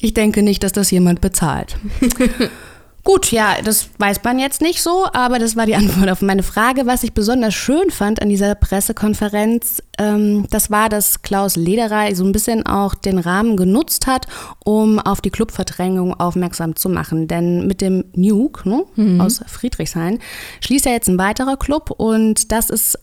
[0.00, 1.76] ich denke nicht, dass das jemand bezahlt.
[3.02, 6.42] Gut, ja, das weiß man jetzt nicht so, aber das war die Antwort auf meine
[6.42, 6.86] Frage.
[6.86, 12.24] Was ich besonders schön fand an dieser Pressekonferenz, ähm, das war, dass Klaus Lederer so
[12.24, 14.26] ein bisschen auch den Rahmen genutzt hat,
[14.64, 17.26] um auf die Clubverdrängung aufmerksam zu machen.
[17.26, 18.84] Denn mit dem Nuke ne,
[19.20, 20.18] aus Friedrichshain
[20.60, 22.98] schließt ja jetzt ein weiterer Club und das ist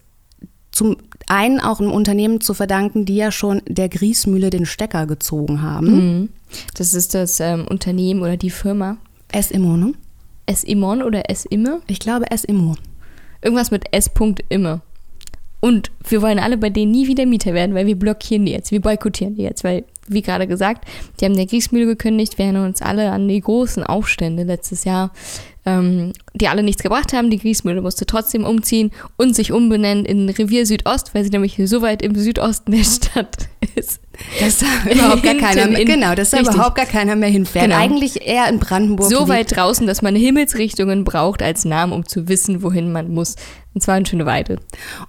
[0.71, 5.63] zum einen auch einem Unternehmen zu verdanken, die ja schon der Griesmühle den Stecker gezogen
[5.63, 6.29] haben.
[6.75, 8.97] Das ist das ähm, Unternehmen oder die Firma.
[9.31, 9.93] S-Immo, ne?
[10.45, 11.81] S-Imon oder S-Imme?
[11.87, 12.75] Ich glaube S-Immo.
[13.41, 14.81] Irgendwas mit S-Imme.
[15.59, 18.71] Und wir wollen alle bei denen nie wieder Mieter werden, weil wir blockieren die jetzt,
[18.71, 20.87] wir boykottieren die jetzt, weil, wie gerade gesagt,
[21.19, 25.11] die haben der Kriegsmühle gekündigt, wir erinnern uns alle an die großen Aufstände letztes Jahr,
[25.65, 27.31] ähm, die alle nichts gebracht haben.
[27.31, 31.81] Die Kriegsmühle musste trotzdem umziehen und sich umbenennen in Revier Südost, weil sie nämlich so
[31.81, 33.99] weit im Südosten der Stadt ist.
[34.39, 37.65] Das da überhaupt gar keiner mehr, genau, dass da überhaupt gar keiner mehr hinfährt.
[37.65, 37.77] Genau.
[37.77, 39.09] Eigentlich eher in Brandenburg.
[39.09, 39.29] So liegt.
[39.29, 43.35] weit draußen, dass man Himmelsrichtungen braucht als Namen, um zu wissen, wohin man muss.
[43.77, 44.57] Und zwar in Schöneweide.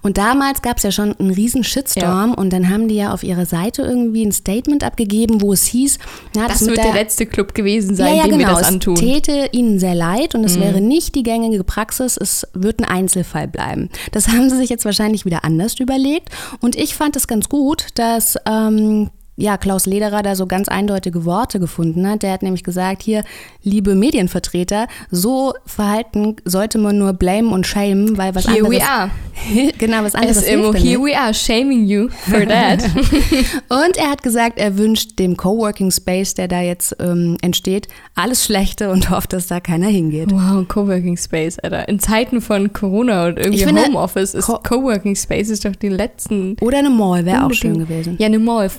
[0.03, 3.23] Und damals gab es ja schon einen riesen Shitstorm und dann haben die ja auf
[3.23, 5.97] ihrer Seite irgendwie ein Statement abgegeben, wo es hieß,
[6.35, 8.51] na, Das mit wird der letzte Club gewesen sein, ja, ja, dem genau.
[8.51, 8.93] wir das antun.
[8.93, 8.99] Mhm.
[8.99, 12.85] Es täte ihnen sehr leid und es wäre nicht die gängige Praxis, es wird ein
[12.85, 13.89] Einzelfall bleiben.
[14.11, 17.87] Das haben sie sich jetzt wahrscheinlich wieder anders überlegt und ich fand es ganz gut,
[17.95, 19.09] dass ähm,
[19.39, 22.23] ja, Klaus Lederer da so ganz eindeutige Worte gefunden hat.
[22.23, 23.23] Der hat nämlich gesagt, hier,
[23.63, 28.79] liebe Medienvertreter, so verhalten sollte man nur blame und shame, weil was Here anderes...
[28.79, 29.09] we are.
[29.77, 32.83] genau, was anderes SMO, hilft here we are, shaming you for that.
[33.69, 38.43] Und er hat gesagt, er wünscht dem Coworking Space, der da jetzt ähm, entsteht, alles
[38.43, 40.31] Schlechte und hofft, dass da keiner hingeht.
[40.31, 41.87] wow, Coworking Space, Alter.
[41.87, 45.89] In Zeiten von Corona und irgendwie finde, Homeoffice ist Co- Coworking Space ist doch die
[45.89, 46.57] letzten.
[46.59, 48.15] Oder eine Mall wäre auch schön gewesen.
[48.19, 48.69] Ja, eine Mall.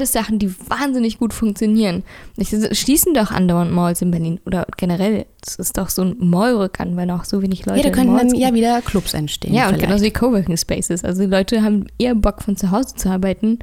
[0.00, 2.04] Beides Sachen, die wahnsinnig gut funktionieren.
[2.38, 5.26] Ich, schließen doch andauernd Malls in Berlin oder generell.
[5.46, 8.32] Es ist doch so ein Mallrückgang, weil auch so wenig Leute Ja, da können Malls
[8.32, 9.52] dann ja wieder Clubs entstehen.
[9.52, 11.04] Ja, und genauso wie Coworking Spaces.
[11.04, 13.58] Also die Leute haben eher Bock von zu Hause zu arbeiten.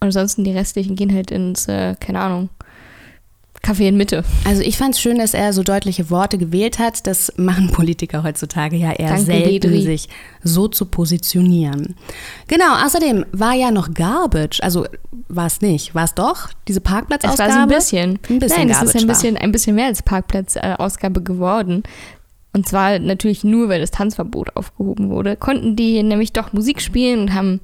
[0.00, 2.50] Und ansonsten die restlichen gehen halt ins, äh, keine Ahnung,
[3.64, 4.24] Café in Mitte.
[4.44, 7.06] Also ich fand es schön, dass er so deutliche Worte gewählt hat.
[7.06, 9.82] Das machen Politiker heutzutage ja eher Danke, selten, Ledri.
[9.82, 10.08] sich
[10.42, 11.94] so zu positionieren.
[12.46, 14.86] Genau, außerdem war ja noch Garbage, also
[15.28, 17.48] war es nicht, war es doch, diese Es Parkplatzausgabe?
[17.50, 18.18] war so ein bisschen.
[18.28, 19.14] Ein bisschen Nein, es ist ein war.
[19.14, 21.82] bisschen, ein bisschen mehr als Parkplatzausgabe geworden.
[22.52, 25.34] Und zwar natürlich nur, weil das Tanzverbot aufgehoben wurde.
[25.36, 27.60] Konnten die nämlich doch Musik spielen und haben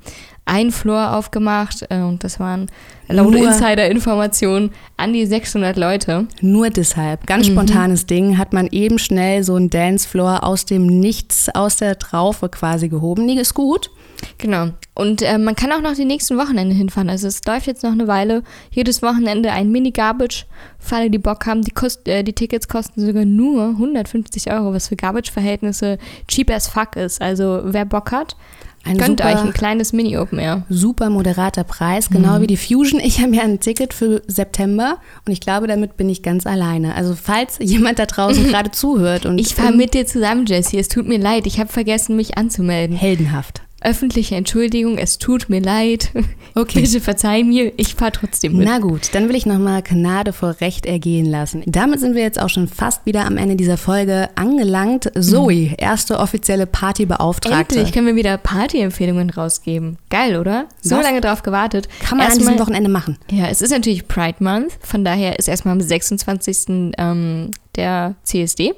[0.50, 1.86] einen Floor aufgemacht.
[1.90, 2.66] äh, Und das waren
[3.08, 6.26] laut Insider-Informationen an die 600 Leute.
[6.40, 7.52] Nur deshalb, ganz Mhm.
[7.52, 12.48] spontanes Ding, hat man eben schnell so einen Dancefloor aus dem Nichts, aus der Traufe
[12.48, 13.26] quasi gehoben.
[13.26, 13.90] Nee, ist gut.
[14.36, 14.68] Genau.
[14.94, 17.08] Und äh, man kann auch noch die nächsten Wochenende hinfahren.
[17.08, 18.42] Also es läuft jetzt noch eine Weile.
[18.70, 20.44] Jedes Wochenende ein Mini-Garbage.
[20.78, 21.62] Für alle, die Bock haben.
[21.62, 25.96] Die, kost, äh, die Tickets kosten sogar nur 150 Euro, was für Garbage-Verhältnisse
[26.28, 27.22] cheap as fuck ist.
[27.22, 28.36] Also wer Bock hat,
[28.84, 30.62] Ein gönnt super, euch ein kleines Mini-Open Air.
[30.70, 32.42] super moderater Preis, genau Mhm.
[32.42, 32.98] wie die Fusion.
[33.00, 36.94] Ich habe ja ein Ticket für September und ich glaube, damit bin ich ganz alleine.
[36.94, 40.78] Also falls jemand da draußen gerade zuhört und Ich fahre mit dir zusammen, Jessie.
[40.78, 41.46] Es tut mir leid.
[41.46, 42.96] Ich habe vergessen, mich anzumelden.
[42.96, 43.62] heldenhaft.
[43.80, 46.10] Öffentliche Entschuldigung, es tut mir leid.
[46.56, 46.80] Okay.
[46.80, 48.66] Bitte verzeih mir, ich fahre trotzdem mit.
[48.66, 51.62] Na gut, dann will ich nochmal Gnade vor Recht ergehen lassen.
[51.64, 55.12] Damit sind wir jetzt auch schon fast wieder am Ende dieser Folge angelangt.
[55.16, 57.76] Zoe, erste offizielle Partybeauftragte.
[57.76, 59.96] Endlich können wir wieder Party-Empfehlungen rausgeben.
[60.10, 60.66] Geil, oder?
[60.82, 61.04] So Was?
[61.04, 61.88] lange drauf gewartet.
[62.00, 63.16] Kann man an Erstmal- diesem Wochenende machen.
[63.30, 66.92] Ja, es ist natürlich Pride Month, von daher ist erstmal am 26.
[66.98, 68.74] Ähm, der CSD.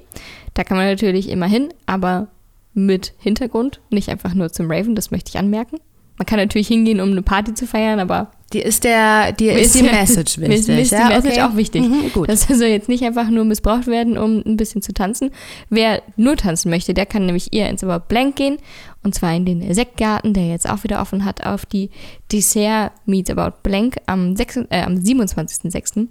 [0.53, 2.28] Da kann man natürlich immer hin, aber
[2.74, 5.78] mit Hintergrund, nicht einfach nur zum Raven, das möchte ich anmerken.
[6.18, 9.74] Man kann natürlich hingehen, um eine Party zu feiern, aber Dir ist, der, dir ist
[9.74, 10.58] die Message wichtig.
[10.58, 11.08] ist, mir ist ja?
[11.08, 11.42] die Message okay.
[11.42, 11.82] auch wichtig.
[11.82, 12.28] Mhm, gut.
[12.28, 15.30] Das soll jetzt nicht einfach nur missbraucht werden, um ein bisschen zu tanzen.
[15.70, 18.58] Wer nur tanzen möchte, der kann nämlich eher ins About Blank gehen.
[19.02, 21.90] Und zwar in den Sektgarten, der jetzt auch wieder offen hat, auf die
[22.30, 26.08] Dessert Meets About Blank am, 6, äh, am 27.06.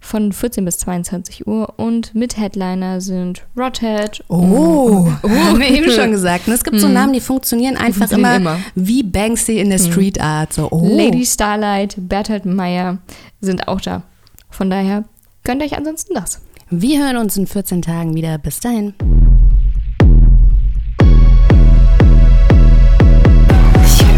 [0.00, 1.74] von 14 bis 22 Uhr.
[1.76, 4.24] Und mit Headliner sind Rothead.
[4.30, 6.48] Oh, haben wir eben schon gesagt.
[6.48, 8.60] Und es gibt so Namen, die funktionieren einfach funktionieren immer, immer.
[8.74, 10.52] wie Banksy in der Street Art.
[10.52, 10.96] So, oh.
[10.96, 12.98] Lady Starlight, Bertolt Meyer
[13.40, 14.02] sind auch da.
[14.48, 15.04] Von daher
[15.44, 16.40] gönnt euch ansonsten das.
[16.70, 18.38] Wir hören uns in 14 Tagen wieder.
[18.38, 18.94] Bis dahin.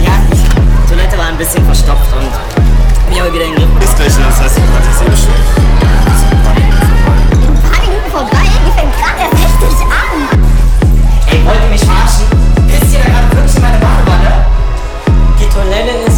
[0.04, 3.84] Ja, die Toilette war ein bisschen verstopft und hab ich aber wieder in den Griff.
[3.84, 5.51] Ist gleich, das heißt, ich kann sich eh bestellen.
[11.32, 12.26] Ey, wollt ihr mich verarschen?
[12.68, 14.44] Pisst ihr da gerade wirklich in meine Badewanne?
[15.40, 16.11] Die Toilette ist